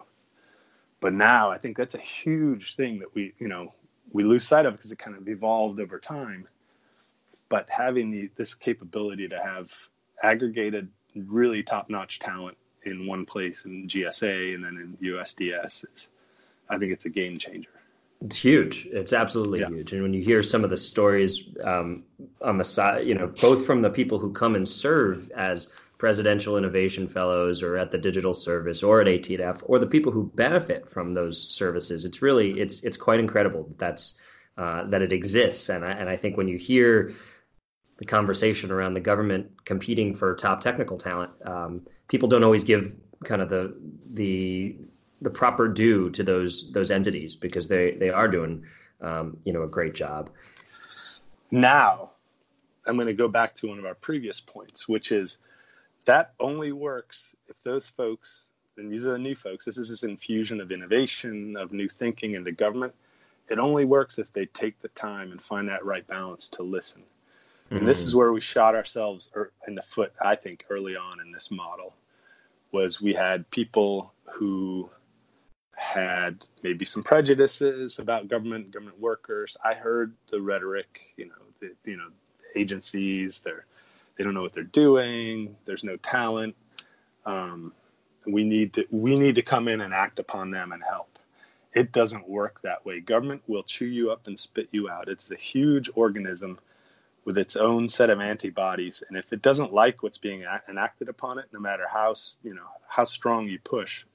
But 1.02 1.14
now 1.14 1.52
I 1.52 1.58
think 1.58 1.78
that's 1.78 1.96
a 1.96 2.00
huge 2.00 2.76
thing 2.78 2.98
that 3.00 3.14
we, 3.14 3.34
you 3.38 3.50
know, 3.50 3.74
we 4.14 4.24
lose 4.24 4.48
sight 4.48 4.66
of 4.66 4.74
because 4.78 4.92
it 4.92 5.00
kind 5.00 5.18
of 5.18 5.28
evolved 5.28 5.82
over 5.82 6.00
time. 6.00 6.48
But 7.50 7.68
having 7.70 8.10
the, 8.10 8.30
this 8.38 8.54
capability 8.54 9.28
to 9.28 9.40
have 9.40 9.72
aggregated, 10.24 10.88
really 11.14 11.62
top 11.62 11.90
notch 11.90 12.20
talent 12.20 12.58
in 12.86 13.06
one 13.06 13.26
place 13.26 13.66
in 13.66 13.88
GSA 13.88 14.56
and 14.56 14.64
then 14.64 14.98
in 15.02 15.10
USDS 15.10 15.86
is, 15.94 16.08
I 16.70 16.78
think 16.78 16.94
it's 16.94 17.06
a 17.06 17.10
game 17.10 17.38
changer. 17.38 17.70
It's 18.22 18.38
huge. 18.38 18.88
It's 18.92 19.14
absolutely 19.14 19.60
yeah. 19.60 19.70
huge. 19.70 19.94
And 19.94 20.02
when 20.02 20.14
you 20.14 20.22
hear 20.22 20.42
some 20.42 20.64
of 20.64 20.70
the 20.70 20.78
stories 20.78 21.50
um, 21.64 22.04
on 22.42 22.58
the 22.58 22.64
side, 22.64 23.06
you 23.06 23.14
know, 23.14 23.28
both 23.28 23.66
from 23.66 23.82
the 23.82 23.90
people 23.90 24.20
who 24.20 24.32
come 24.32 24.56
and 24.56 24.68
serve 24.68 25.30
as 25.32 25.70
presidential 25.98 26.58
innovation 26.58 27.08
fellows 27.08 27.62
or 27.62 27.78
at 27.78 27.92
the 27.92 27.98
digital 27.98 28.34
service 28.34 28.84
or 28.84 29.02
at 29.02 29.08
18F 29.08 29.62
or 29.64 29.80
the 29.80 29.88
people 29.88 30.12
who 30.12 30.32
benefit 30.36 30.90
from 30.90 31.14
those 31.14 31.50
services, 31.50 32.06
it's 32.06 32.22
really 32.22 32.60
it's 32.60 32.82
it's 32.84 32.98
quite 32.98 33.20
incredible 33.20 33.64
that 33.64 33.78
that's 33.78 34.16
uh, 34.58 34.86
that 34.86 35.02
it 35.02 35.12
exists. 35.12 35.70
And 35.70 35.84
I, 35.84 35.92
and 35.92 36.10
I 36.10 36.18
think 36.18 36.38
when 36.38 36.48
you 36.48 36.58
hear 36.58 37.14
the 37.98 38.06
conversation 38.06 38.72
around 38.72 38.94
the 38.94 39.00
government 39.00 39.66
competing 39.66 40.16
for 40.16 40.36
top 40.36 40.62
technical 40.62 40.98
talent, 40.98 41.32
um, 41.46 41.86
people 42.08 42.28
don't 42.28 42.44
always 42.44 42.64
give 42.64 42.94
kind 43.24 43.42
of 43.42 43.50
the 43.50 43.76
the 44.08 44.78
the 45.22 45.30
proper 45.30 45.68
due 45.68 46.10
to 46.12 46.24
those 46.24 46.72
those 46.72 46.92
entities 46.92 47.36
because 47.36 47.68
they 47.68 47.92
they 47.92 48.10
are 48.10 48.28
doing 48.28 48.64
um, 49.02 49.38
you 49.44 49.54
know 49.54 49.64
a 49.64 49.68
great 49.68 49.94
job. 49.94 50.30
Now, 51.52 52.12
I'm 52.86 52.96
going 52.96 53.08
to 53.08 53.14
go 53.14 53.28
back 53.28 53.56
to 53.56 53.68
one 53.68 53.80
of 53.80 53.86
our 53.86 53.96
previous 53.96 54.40
points, 54.40 54.88
which 54.88 55.12
is 55.12 55.38
that 56.06 56.34
only 56.40 56.72
works 56.72 57.36
if 57.48 57.62
those 57.64 57.88
folks, 57.88 58.42
and 58.78 58.92
these 58.92 59.06
are 59.06 59.14
the 59.14 59.20
new 59.20 59.36
folks. 59.36 59.66
This 59.66 59.78
is 59.78 59.90
this 59.90 60.04
infusion 60.04 60.62
of 60.62 60.72
innovation, 60.72 61.56
of 61.58 61.72
new 61.72 61.90
thinking 61.90 62.34
into 62.34 62.52
government. 62.52 62.94
It 63.50 63.60
only 63.60 63.86
works 63.86 64.18
if 64.18 64.34
they 64.34 64.48
take 64.48 64.80
the 64.82 64.88
time 64.90 65.32
and 65.32 65.42
find 65.42 65.70
that 65.70 65.86
right 65.86 66.06
balance 66.06 66.48
to 66.50 66.64
listen. 66.64 67.04
And 67.70 67.80
mm-hmm. 67.80 67.88
this 67.88 68.02
is 68.02 68.16
where 68.16 68.32
we 68.32 68.42
shot 68.42 68.76
ourselves 68.76 69.32
in 69.68 69.76
the 69.76 69.82
foot, 69.82 70.14
I 70.24 70.36
think, 70.36 70.66
early 70.70 70.96
on 70.96 71.20
in 71.20 71.32
this 71.32 71.50
model, 71.52 71.94
was 72.72 73.02
we 73.02 73.14
had 73.14 73.50
people 73.50 74.14
who 74.26 74.90
had 75.76 76.46
maybe 76.64 76.86
some 76.86 77.04
prejudices 77.04 78.00
about 78.00 78.28
government 78.28 78.72
government 78.72 79.00
workers. 79.00 79.58
I 79.64 79.74
heard 79.74 80.14
the 80.32 80.42
rhetoric, 80.42 81.14
you 81.18 81.28
know, 81.28 81.34
the, 81.60 81.72
you 81.90 81.98
know, 81.98 82.10
agencies 82.56 83.42
they're 83.44 83.66
they 84.18 84.24
don't 84.24 84.34
know 84.34 84.42
what 84.42 84.54
they're 84.54 84.64
doing. 84.64 85.56
There's 85.66 85.84
no 85.84 85.98
talent. 85.98 86.56
Um, 87.26 87.74
we 88.26 88.44
need 88.44 88.74
to 88.74 88.86
we 88.92 89.18
need 89.18 89.36
to 89.36 89.42
come 89.42 89.68
in 89.68 89.82
and 89.82 89.94
act 89.94 90.20
upon 90.20 90.52
them 90.52 90.72
and 90.72 90.84
help. 90.84 91.20
It 91.74 91.92
doesn't 91.92 92.30
work 92.30 92.62
that 92.62 92.86
way. 92.86 93.02
Government 93.02 93.44
will 93.48 93.64
chew 93.64 93.86
you 93.86 94.12
up 94.12 94.28
and 94.28 94.40
spit 94.40 94.70
you 94.72 94.90
out. 94.90 95.10
It's 95.10 95.30
a 95.30 95.36
huge 95.36 95.90
organism 95.94 96.58
with 97.26 97.38
its 97.38 97.56
own 97.56 97.90
set 97.90 98.10
of 98.10 98.22
antibodies, 98.22 99.04
and 99.08 99.18
if 99.18 99.34
it 99.34 99.42
doesn't 99.42 99.74
like 99.74 100.04
what's 100.04 100.20
being 100.20 100.46
enacted 100.70 101.10
upon 101.10 101.40
it, 101.40 101.46
no 101.52 101.60
matter 101.60 101.86
how 101.92 102.14
you 102.44 102.54
know 102.54 102.68
how 102.88 103.04
strong 103.04 103.48
you 103.48 103.60
push, 103.60 104.06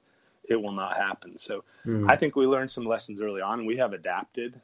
it 0.43 0.55
will 0.55 0.71
not 0.71 0.97
happen. 0.97 1.37
So 1.37 1.63
mm. 1.85 2.09
I 2.09 2.15
think 2.15 2.35
we 2.35 2.45
learned 2.45 2.71
some 2.71 2.85
lessons 2.85 3.21
early 3.21 3.41
on, 3.41 3.59
and 3.59 3.67
we 3.67 3.77
have 3.77 3.93
adapted 3.93 4.59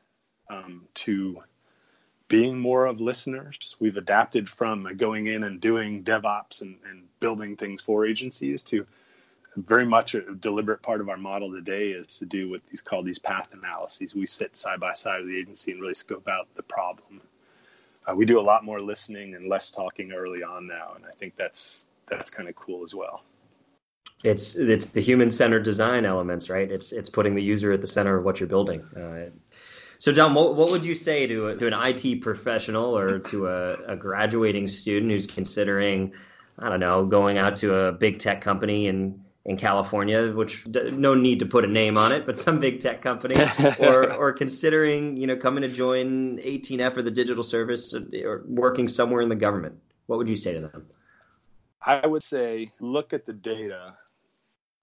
um, 0.50 0.84
to 0.96 1.42
being 2.28 2.58
more 2.60 2.86
of 2.86 3.00
listeners. 3.00 3.76
We've 3.80 3.98
adapted 3.98 4.50
from 4.50 4.98
going 4.98 5.28
in 5.28 5.44
and 5.44 5.62
doing 5.62 6.04
DevOps 6.04 6.62
and, 6.62 6.78
and 6.90 7.04
building 7.20 7.56
things 7.56 7.82
for 7.82 8.06
agencies 8.06 8.64
to 8.64 8.86
very 9.56 9.86
much 9.86 10.14
a 10.14 10.36
deliberate 10.36 10.82
part 10.84 11.02
of 11.02 11.10
our 11.10 11.18
model 11.18 11.52
today 11.52 11.88
is 11.90 12.08
to 12.18 12.26
do 12.26 12.50
what 12.50 12.66
these 12.68 12.82
call 12.82 13.02
these 13.02 13.18
path 13.18 13.50
analyses. 13.54 14.14
We 14.14 14.28
sit 14.28 14.58
side 14.58 14.80
by 14.80 14.94
side 14.94 15.22
with 15.22 15.30
the 15.30 15.40
agency 15.40 15.72
and 15.72 15.82
really 15.82 15.96
scope 15.96 16.28
out 16.28 16.48
the 16.56 16.64
problem. 16.64 17.22
Uh, 18.06 18.14
we 18.16 18.26
do 18.26 18.40
a 18.40 18.42
lot 18.42 18.64
more 18.64 18.80
listening 18.80 19.34
and 19.34 19.50
less 19.50 19.72
talking 19.72 20.12
early 20.12 20.44
on 20.44 20.68
now, 20.68 20.94
and 20.96 21.06
I 21.06 21.12
think 21.12 21.36
that's 21.36 21.86
that's 22.08 22.30
kind 22.30 22.48
of 22.48 22.56
cool 22.56 22.84
as 22.84 22.94
well. 22.94 23.24
It's 24.24 24.56
it's 24.56 24.88
the 24.88 25.02
human 25.02 25.32
centered 25.32 25.64
design 25.64 26.06
elements, 26.06 26.50
right? 26.50 26.72
It's 26.72 26.92
it's 26.92 27.10
putting 27.10 27.36
the 27.36 27.44
user 27.44 27.72
at 27.72 27.82
the 27.82 27.88
center 27.88 28.18
of 28.18 28.26
what 28.26 28.40
you're 28.40 28.50
building. 28.50 28.82
Uh, 28.96 29.30
so, 30.00 30.12
Dom, 30.12 30.36
what, 30.36 30.56
what 30.56 30.70
would 30.70 30.86
you 30.86 30.94
say 30.94 31.26
to, 31.28 31.56
to 31.56 31.68
an 31.68 31.74
IT 31.74 32.22
professional 32.22 32.98
or 32.98 33.20
to 33.20 33.48
a, 33.48 33.74
a 33.94 33.96
graduating 33.96 34.68
student 34.68 35.12
who's 35.12 35.26
considering, 35.26 36.14
I 36.60 36.70
don't 36.70 36.80
know, 36.80 37.06
going 37.06 37.38
out 37.38 37.56
to 37.58 37.74
a 37.74 37.92
big 37.92 38.20
tech 38.20 38.42
company 38.42 38.88
in, 38.88 39.20
in 39.46 39.58
California, 39.58 40.32
which 40.32 40.68
no 40.68 41.16
need 41.16 41.40
to 41.40 41.48
put 41.48 41.66
a 41.66 41.68
name 41.68 41.98
on 41.98 42.12
it, 42.12 42.28
but 42.28 42.38
some 42.38 42.60
big 42.60 42.80
tech 42.80 43.02
company, 43.02 43.36
or, 43.80 44.14
or 44.14 44.34
considering, 44.34 45.18
you 45.18 45.26
know, 45.26 45.36
coming 45.36 45.64
to 45.64 45.70
join 45.70 46.38
18F 46.38 46.98
or 46.98 47.02
the 47.02 47.12
digital 47.12 47.44
service 47.44 47.96
or 47.96 48.44
working 48.48 48.88
somewhere 48.88 49.22
in 49.22 49.30
the 49.30 49.36
government? 49.36 49.80
What 50.06 50.18
would 50.20 50.30
you 50.30 50.38
say 50.38 50.54
to 50.54 50.62
them? 50.62 50.86
I 51.82 52.06
would 52.06 52.24
say 52.24 52.70
look 52.80 53.14
at 53.14 53.26
the 53.26 53.34
data. 53.34 53.96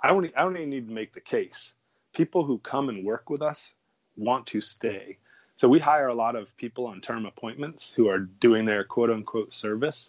I 0.02 0.08
don't, 0.08 0.30
I 0.36 0.42
don't 0.42 0.56
even 0.56 0.70
need 0.70 0.88
to 0.88 0.94
make 0.94 1.14
the 1.14 1.20
case. 1.20 1.72
People 2.14 2.44
who 2.44 2.58
come 2.58 2.88
and 2.88 3.04
work 3.04 3.30
with 3.30 3.42
us 3.42 3.74
want 4.16 4.46
to 4.48 4.60
stay. 4.60 5.18
So 5.56 5.68
we 5.68 5.78
hire 5.78 6.08
a 6.08 6.14
lot 6.14 6.36
of 6.36 6.56
people 6.56 6.86
on 6.86 7.00
term 7.00 7.26
appointments 7.26 7.92
who 7.94 8.08
are 8.08 8.18
doing 8.18 8.64
their 8.64 8.84
quote 8.84 9.10
unquote 9.10 9.52
service. 9.52 10.08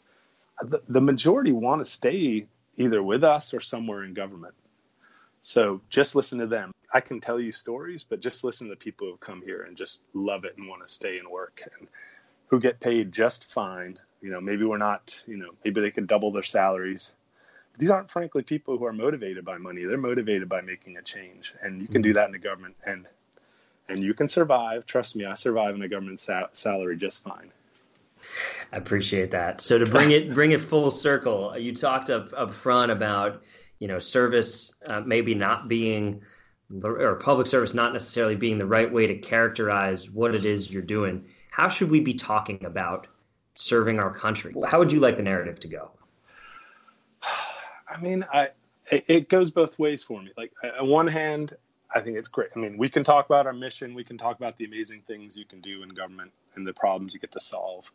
The, 0.63 0.81
the 0.89 1.01
majority 1.01 1.51
want 1.51 1.83
to 1.83 1.89
stay 1.89 2.47
either 2.77 3.03
with 3.03 3.23
us 3.23 3.53
or 3.53 3.61
somewhere 3.61 4.03
in 4.03 4.13
government. 4.13 4.53
So 5.41 5.81
just 5.89 6.15
listen 6.15 6.39
to 6.39 6.47
them. 6.47 6.71
I 6.93 6.99
can 7.01 7.21
tell 7.21 7.39
you 7.39 7.51
stories, 7.51 8.05
but 8.07 8.19
just 8.19 8.43
listen 8.43 8.69
to 8.69 8.75
people 8.75 9.07
who 9.07 9.17
come 9.17 9.41
here 9.45 9.63
and 9.63 9.77
just 9.77 9.99
love 10.13 10.45
it 10.45 10.57
and 10.57 10.67
want 10.67 10.85
to 10.85 10.91
stay 10.91 11.19
and 11.19 11.27
work 11.29 11.61
and 11.79 11.87
who 12.47 12.59
get 12.59 12.79
paid 12.79 13.11
just 13.11 13.45
fine. 13.45 13.97
You 14.21 14.31
know, 14.31 14.41
maybe 14.41 14.63
we're 14.63 14.77
not, 14.77 15.21
you 15.27 15.37
know, 15.37 15.51
maybe 15.63 15.81
they 15.81 15.91
could 15.91 16.07
double 16.07 16.31
their 16.31 16.43
salaries. 16.43 17.13
These 17.77 17.89
aren't 17.89 18.09
frankly 18.09 18.43
people 18.43 18.77
who 18.77 18.85
are 18.85 18.93
motivated 18.93 19.43
by 19.45 19.57
money. 19.57 19.83
They're 19.83 19.97
motivated 19.97 20.47
by 20.47 20.61
making 20.61 20.97
a 20.97 21.01
change. 21.01 21.53
And 21.61 21.81
you 21.81 21.87
can 21.87 22.01
do 22.01 22.09
mm-hmm. 22.09 22.15
that 22.15 22.25
in 22.27 22.31
the 22.31 22.39
government. 22.39 22.75
And 22.85 23.07
and 23.87 24.03
you 24.03 24.13
can 24.13 24.27
survive. 24.27 24.85
Trust 24.85 25.15
me, 25.15 25.25
I 25.25 25.35
survive 25.35 25.75
in 25.75 25.81
a 25.81 25.87
government 25.87 26.19
sa- 26.19 26.47
salary 26.53 26.97
just 26.97 27.23
fine. 27.23 27.51
I 28.71 28.77
appreciate 28.77 29.31
that. 29.31 29.61
So 29.61 29.77
to 29.77 29.85
bring 29.85 30.11
it 30.11 30.33
bring 30.33 30.51
it 30.51 30.61
full 30.61 30.91
circle, 30.91 31.57
you 31.57 31.75
talked 31.75 32.09
up 32.09 32.31
up 32.35 32.53
front 32.53 32.91
about 32.91 33.43
you 33.79 33.87
know 33.87 33.99
service 33.99 34.73
uh, 34.87 35.01
maybe 35.01 35.35
not 35.35 35.67
being 35.67 36.21
or 36.83 37.15
public 37.15 37.47
service 37.47 37.73
not 37.73 37.93
necessarily 37.93 38.35
being 38.35 38.57
the 38.57 38.65
right 38.65 38.91
way 38.91 39.05
to 39.05 39.17
characterize 39.17 40.09
what 40.09 40.33
it 40.33 40.45
is 40.45 40.71
you're 40.71 40.81
doing. 40.81 41.25
How 41.51 41.69
should 41.69 41.89
we 41.91 41.99
be 41.99 42.13
talking 42.13 42.65
about 42.65 43.07
serving 43.53 43.99
our 43.99 44.13
country? 44.13 44.53
How 44.65 44.79
would 44.79 44.91
you 44.91 44.99
like 44.99 45.17
the 45.17 45.23
narrative 45.23 45.59
to 45.61 45.67
go? 45.67 45.91
I 47.95 48.01
mean, 48.01 48.25
I 48.31 48.49
it 48.91 49.29
goes 49.29 49.51
both 49.51 49.79
ways 49.79 50.03
for 50.03 50.21
me. 50.21 50.31
Like 50.37 50.51
on 50.79 50.87
one 50.87 51.07
hand, 51.07 51.55
I 51.93 52.01
think 52.01 52.17
it's 52.17 52.27
great. 52.27 52.49
I 52.55 52.59
mean, 52.59 52.77
we 52.77 52.89
can 52.89 53.03
talk 53.03 53.25
about 53.25 53.47
our 53.47 53.53
mission, 53.53 53.93
we 53.93 54.03
can 54.03 54.17
talk 54.17 54.37
about 54.37 54.57
the 54.57 54.65
amazing 54.65 55.01
things 55.07 55.35
you 55.37 55.45
can 55.45 55.61
do 55.61 55.81
in 55.83 55.89
government 55.89 56.31
and 56.55 56.67
the 56.67 56.73
problems 56.73 57.13
you 57.13 57.19
get 57.19 57.31
to 57.31 57.39
solve 57.39 57.91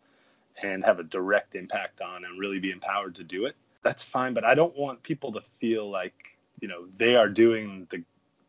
and 0.62 0.84
have 0.84 0.98
a 0.98 1.04
direct 1.04 1.54
impact 1.54 2.00
on 2.00 2.24
and 2.24 2.38
really 2.38 2.58
be 2.58 2.70
empowered 2.70 3.14
to 3.16 3.24
do 3.24 3.46
it. 3.46 3.56
That's 3.82 4.02
fine, 4.02 4.34
but 4.34 4.44
I 4.44 4.54
don't 4.54 4.76
want 4.76 5.02
people 5.02 5.32
to 5.32 5.40
feel 5.58 5.90
like, 5.90 6.36
you 6.60 6.68
know, 6.68 6.86
they 6.96 7.14
are 7.14 7.28
doing 7.28 7.86
the 7.90 8.02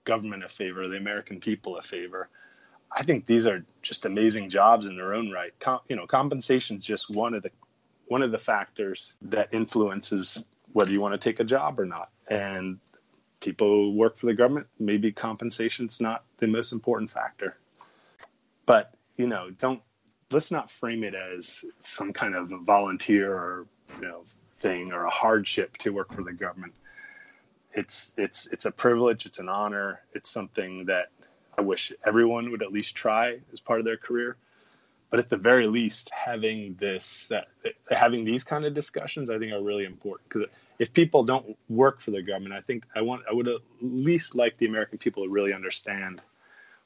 government 0.04 0.44
a 0.44 0.50
favor, 0.50 0.88
the 0.88 0.98
American 0.98 1.40
people 1.40 1.78
a 1.78 1.82
favor. 1.82 2.30
I 2.92 3.04
think 3.04 3.26
these 3.26 3.46
are 3.46 3.64
just 3.82 4.06
amazing 4.06 4.50
jobs 4.50 4.88
in 4.88 4.98
their 4.98 5.14
own 5.14 5.32
right. 5.32 5.54
Com- 5.60 5.80
you 5.88 5.96
know, 5.96 6.08
compensation 6.08 6.78
is 6.78 6.86
just 6.86 7.10
one 7.10 7.34
of 7.34 7.44
the 7.44 7.52
one 8.08 8.22
of 8.22 8.32
the 8.32 8.38
factors 8.38 9.14
that 9.22 9.48
influences 9.54 10.44
whether 10.74 10.92
you 10.92 11.02
want 11.02 11.14
to 11.14 11.18
take 11.18 11.40
a 11.40 11.44
job 11.44 11.80
or 11.80 11.86
not. 11.86 12.10
And 12.28 12.80
people 13.42 13.94
work 13.94 14.18
for 14.18 14.28
the 14.28 14.34
government, 14.34 14.68
maybe 14.80 15.12
compensation's 15.12 16.00
not 16.00 16.24
the 16.38 16.48
most 16.48 16.72
important 16.72 17.12
factor. 17.12 17.58
But, 18.66 18.94
you 19.18 19.28
know, 19.28 19.50
don't 19.52 19.82
let's 20.32 20.52
not 20.52 20.72
frame 20.72 21.04
it 21.04 21.14
as 21.14 21.64
some 21.82 22.14
kind 22.14 22.36
of 22.36 22.50
volunteer 22.66 23.34
or, 23.34 23.68
you 24.00 24.08
know, 24.08 24.24
thing 24.58 24.92
or 24.92 25.06
a 25.06 25.10
hardship 25.10 25.78
to 25.80 25.92
work 25.92 26.14
for 26.14 26.24
the 26.24 26.32
government. 26.32 26.74
It's 27.74 28.12
it's 28.18 28.48
it's 28.48 28.66
a 28.66 28.72
privilege, 28.72 29.26
it's 29.26 29.40
an 29.40 29.50
honor, 29.50 30.02
it's 30.14 30.30
something 30.30 30.86
that 30.86 31.10
I 31.58 31.62
wish 31.62 31.92
everyone 32.06 32.52
would 32.52 32.62
at 32.62 32.72
least 32.72 32.96
try 32.96 33.40
as 33.52 33.60
part 33.60 33.80
of 33.80 33.86
their 33.86 33.98
career. 33.98 34.38
But 35.12 35.20
at 35.20 35.30
the 35.30 35.38
very 35.38 35.68
least, 35.68 36.10
having 36.10 36.76
this, 36.80 37.30
uh, 37.32 37.42
having 37.90 38.26
these 38.26 38.44
kind 38.46 38.66
of 38.66 38.74
discussions, 38.74 39.30
I 39.30 39.38
think 39.38 39.52
are 39.54 39.62
really 39.62 39.86
important 39.86 40.30
because 40.30 40.48
if 40.80 40.94
people 40.94 41.24
don't 41.24 41.56
work 41.70 42.02
for 42.02 42.12
the 42.12 42.24
government, 42.24 42.56
I 42.56 42.62
think 42.62 42.86
I 42.96 43.02
want 43.02 43.24
I 43.30 43.34
would 43.34 43.48
at 43.48 43.62
least 43.82 44.36
like 44.36 44.58
the 44.58 44.66
American 44.66 44.98
people 44.98 45.24
to 45.26 45.30
really 45.30 45.54
understand 45.54 46.22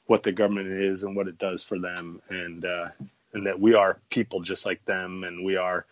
what 0.06 0.22
the 0.22 0.32
government 0.32 0.82
is 0.82 1.04
and 1.04 1.16
what 1.16 1.28
it 1.28 1.38
does 1.38 1.62
for 1.62 1.78
them, 1.78 2.20
and 2.28 2.64
uh, 2.64 2.88
and 3.32 3.46
that 3.46 3.60
we 3.60 3.74
are 3.74 4.00
people 4.10 4.40
just 4.40 4.66
like 4.66 4.84
them, 4.86 5.24
and 5.24 5.44
we 5.44 5.56
are 5.56 5.86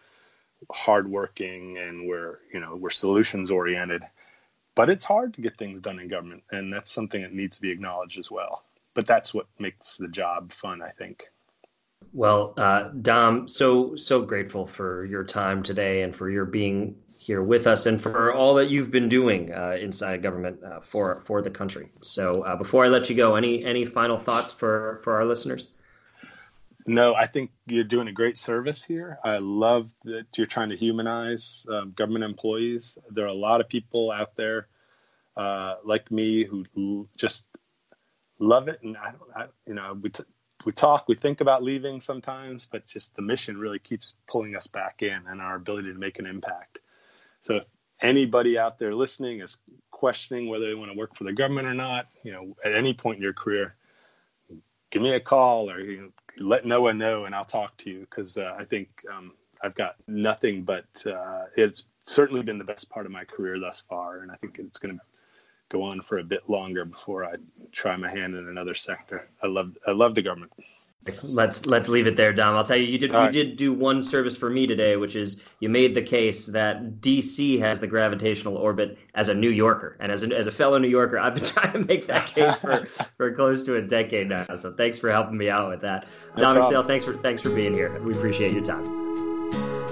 hardworking, 0.72 1.78
and 1.78 2.06
we're 2.08 2.40
you 2.52 2.60
know 2.60 2.76
we're 2.76 2.90
solutions 2.90 3.50
oriented. 3.50 4.02
But 4.74 4.90
it's 4.90 5.04
hard 5.04 5.34
to 5.34 5.40
get 5.40 5.56
things 5.56 5.80
done 5.80 6.00
in 6.00 6.08
government, 6.08 6.42
and 6.50 6.72
that's 6.72 6.90
something 6.90 7.22
that 7.22 7.32
needs 7.32 7.56
to 7.56 7.62
be 7.62 7.70
acknowledged 7.70 8.18
as 8.18 8.30
well. 8.30 8.64
But 8.94 9.06
that's 9.06 9.32
what 9.32 9.46
makes 9.58 9.96
the 9.96 10.08
job 10.08 10.52
fun, 10.52 10.82
I 10.82 10.90
think. 10.90 11.28
Well, 12.12 12.54
uh, 12.56 12.90
Dom, 13.02 13.48
so 13.48 13.96
so 13.96 14.22
grateful 14.22 14.66
for 14.66 15.04
your 15.04 15.24
time 15.24 15.62
today 15.62 16.02
and 16.02 16.14
for 16.14 16.30
your 16.30 16.44
being 16.44 16.96
here 17.16 17.42
with 17.42 17.66
us 17.66 17.86
and 17.86 18.00
for 18.00 18.34
all 18.34 18.54
that 18.54 18.68
you've 18.68 18.90
been 18.90 19.08
doing 19.08 19.52
uh, 19.52 19.76
inside 19.80 20.22
government 20.22 20.62
uh, 20.62 20.80
for 20.80 21.22
for 21.24 21.40
the 21.42 21.50
country. 21.50 21.90
So 22.02 22.42
uh, 22.42 22.56
before 22.56 22.84
I 22.84 22.88
let 22.88 23.08
you 23.08 23.16
go, 23.16 23.34
any 23.34 23.64
any 23.64 23.84
final 23.84 24.18
thoughts 24.18 24.52
for 24.52 25.00
for 25.02 25.14
our 25.16 25.24
listeners? 25.24 25.68
No, 26.86 27.14
I 27.14 27.26
think 27.26 27.50
you're 27.66 27.82
doing 27.82 28.08
a 28.08 28.12
great 28.12 28.36
service 28.36 28.82
here. 28.82 29.18
I 29.24 29.38
love 29.38 29.94
that 30.04 30.26
you're 30.36 30.46
trying 30.46 30.68
to 30.68 30.76
humanize 30.76 31.64
um, 31.70 31.92
government 31.96 32.24
employees. 32.24 32.98
There 33.10 33.24
are 33.24 33.28
a 33.28 33.32
lot 33.32 33.62
of 33.62 33.68
people 33.68 34.10
out 34.10 34.36
there 34.36 34.68
uh, 35.36 35.76
like 35.82 36.10
me 36.10 36.44
who 36.44 37.08
just 37.16 37.44
love 38.38 38.68
it, 38.68 38.80
and 38.82 38.98
I 38.98 39.12
don't, 39.12 39.30
I, 39.34 39.46
you 39.66 39.74
know, 39.74 39.98
we 40.00 40.10
t- 40.10 40.24
we 40.64 40.72
talk, 40.72 41.08
we 41.08 41.14
think 41.14 41.40
about 41.40 41.62
leaving 41.62 42.00
sometimes, 42.00 42.66
but 42.70 42.86
just 42.86 43.14
the 43.16 43.22
mission 43.22 43.58
really 43.58 43.78
keeps 43.78 44.14
pulling 44.26 44.56
us 44.56 44.66
back 44.66 45.02
in 45.02 45.20
and 45.28 45.40
our 45.40 45.56
ability 45.56 45.92
to 45.92 45.98
make 45.98 46.18
an 46.18 46.26
impact. 46.26 46.78
So 47.42 47.56
if 47.56 47.64
anybody 48.00 48.58
out 48.58 48.78
there 48.78 48.94
listening 48.94 49.40
is 49.40 49.58
questioning 49.90 50.48
whether 50.48 50.66
they 50.66 50.74
want 50.74 50.90
to 50.90 50.96
work 50.96 51.16
for 51.16 51.24
the 51.24 51.32
government 51.32 51.66
or 51.66 51.74
not, 51.74 52.08
you 52.22 52.32
know, 52.32 52.56
at 52.64 52.74
any 52.74 52.94
point 52.94 53.16
in 53.16 53.22
your 53.22 53.34
career, 53.34 53.74
give 54.90 55.02
me 55.02 55.14
a 55.14 55.20
call 55.20 55.70
or 55.70 55.80
you 55.80 56.00
know, 56.00 56.10
let 56.38 56.64
Noah 56.64 56.94
know 56.94 57.24
and 57.24 57.34
I'll 57.34 57.44
talk 57.44 57.76
to 57.78 57.90
you 57.90 58.00
because 58.00 58.38
uh, 58.38 58.54
I 58.58 58.64
think 58.64 58.88
um, 59.12 59.32
I've 59.62 59.74
got 59.74 59.96
nothing 60.06 60.62
but 60.62 60.86
uh, 61.06 61.44
it's 61.56 61.84
certainly 62.04 62.42
been 62.42 62.58
the 62.58 62.64
best 62.64 62.88
part 62.88 63.06
of 63.06 63.12
my 63.12 63.24
career 63.24 63.58
thus 63.58 63.82
far. 63.88 64.20
And 64.20 64.30
I 64.30 64.36
think 64.36 64.58
it's 64.58 64.78
going 64.78 64.94
to 64.94 65.00
go 65.74 65.82
on 65.82 66.00
for 66.00 66.18
a 66.18 66.24
bit 66.24 66.48
longer 66.48 66.84
before 66.84 67.24
I 67.24 67.34
try 67.72 67.96
my 67.96 68.08
hand 68.08 68.34
in 68.36 68.48
another 68.48 68.74
sector. 68.74 69.28
I 69.42 69.48
love, 69.48 69.76
I 69.86 69.90
love 69.90 70.14
the 70.14 70.22
government. 70.22 70.52
Let's 71.22 71.66
let's 71.66 71.90
leave 71.90 72.06
it 72.06 72.16
there, 72.16 72.32
Dom. 72.32 72.56
I'll 72.56 72.64
tell 72.64 72.78
you, 72.78 72.86
you 72.86 72.96
did 72.96 73.14
All 73.14 73.20
you 73.20 73.26
right. 73.26 73.32
did 73.32 73.56
do 73.56 73.74
one 73.74 74.02
service 74.02 74.38
for 74.38 74.48
me 74.48 74.66
today, 74.66 74.96
which 74.96 75.16
is 75.16 75.36
you 75.60 75.68
made 75.68 75.94
the 75.94 76.00
case 76.00 76.46
that 76.46 77.02
DC 77.02 77.58
has 77.58 77.78
the 77.78 77.86
gravitational 77.86 78.56
orbit 78.56 78.96
as 79.14 79.28
a 79.28 79.34
New 79.34 79.50
Yorker, 79.50 79.98
and 80.00 80.10
as 80.10 80.22
a, 80.22 80.34
as 80.34 80.46
a 80.46 80.50
fellow 80.50 80.78
New 80.78 80.88
Yorker, 80.88 81.18
I've 81.18 81.34
been 81.34 81.44
trying 81.56 81.74
to 81.74 81.80
make 81.80 82.08
that 82.08 82.28
case 82.28 82.54
for, 82.54 82.86
for 83.18 83.34
close 83.34 83.62
to 83.64 83.76
a 83.76 83.82
decade 83.82 84.30
now. 84.30 84.46
So 84.56 84.72
thanks 84.72 84.98
for 84.98 85.10
helping 85.10 85.36
me 85.36 85.50
out 85.50 85.68
with 85.68 85.82
that, 85.82 86.06
no 86.38 86.42
Dominic 86.42 86.70
Sale. 86.70 86.84
Thanks 86.84 87.04
for 87.04 87.18
thanks 87.18 87.42
for 87.42 87.50
being 87.50 87.74
here. 87.74 88.00
We 88.00 88.14
appreciate 88.14 88.52
your 88.52 88.64
time. 88.64 89.23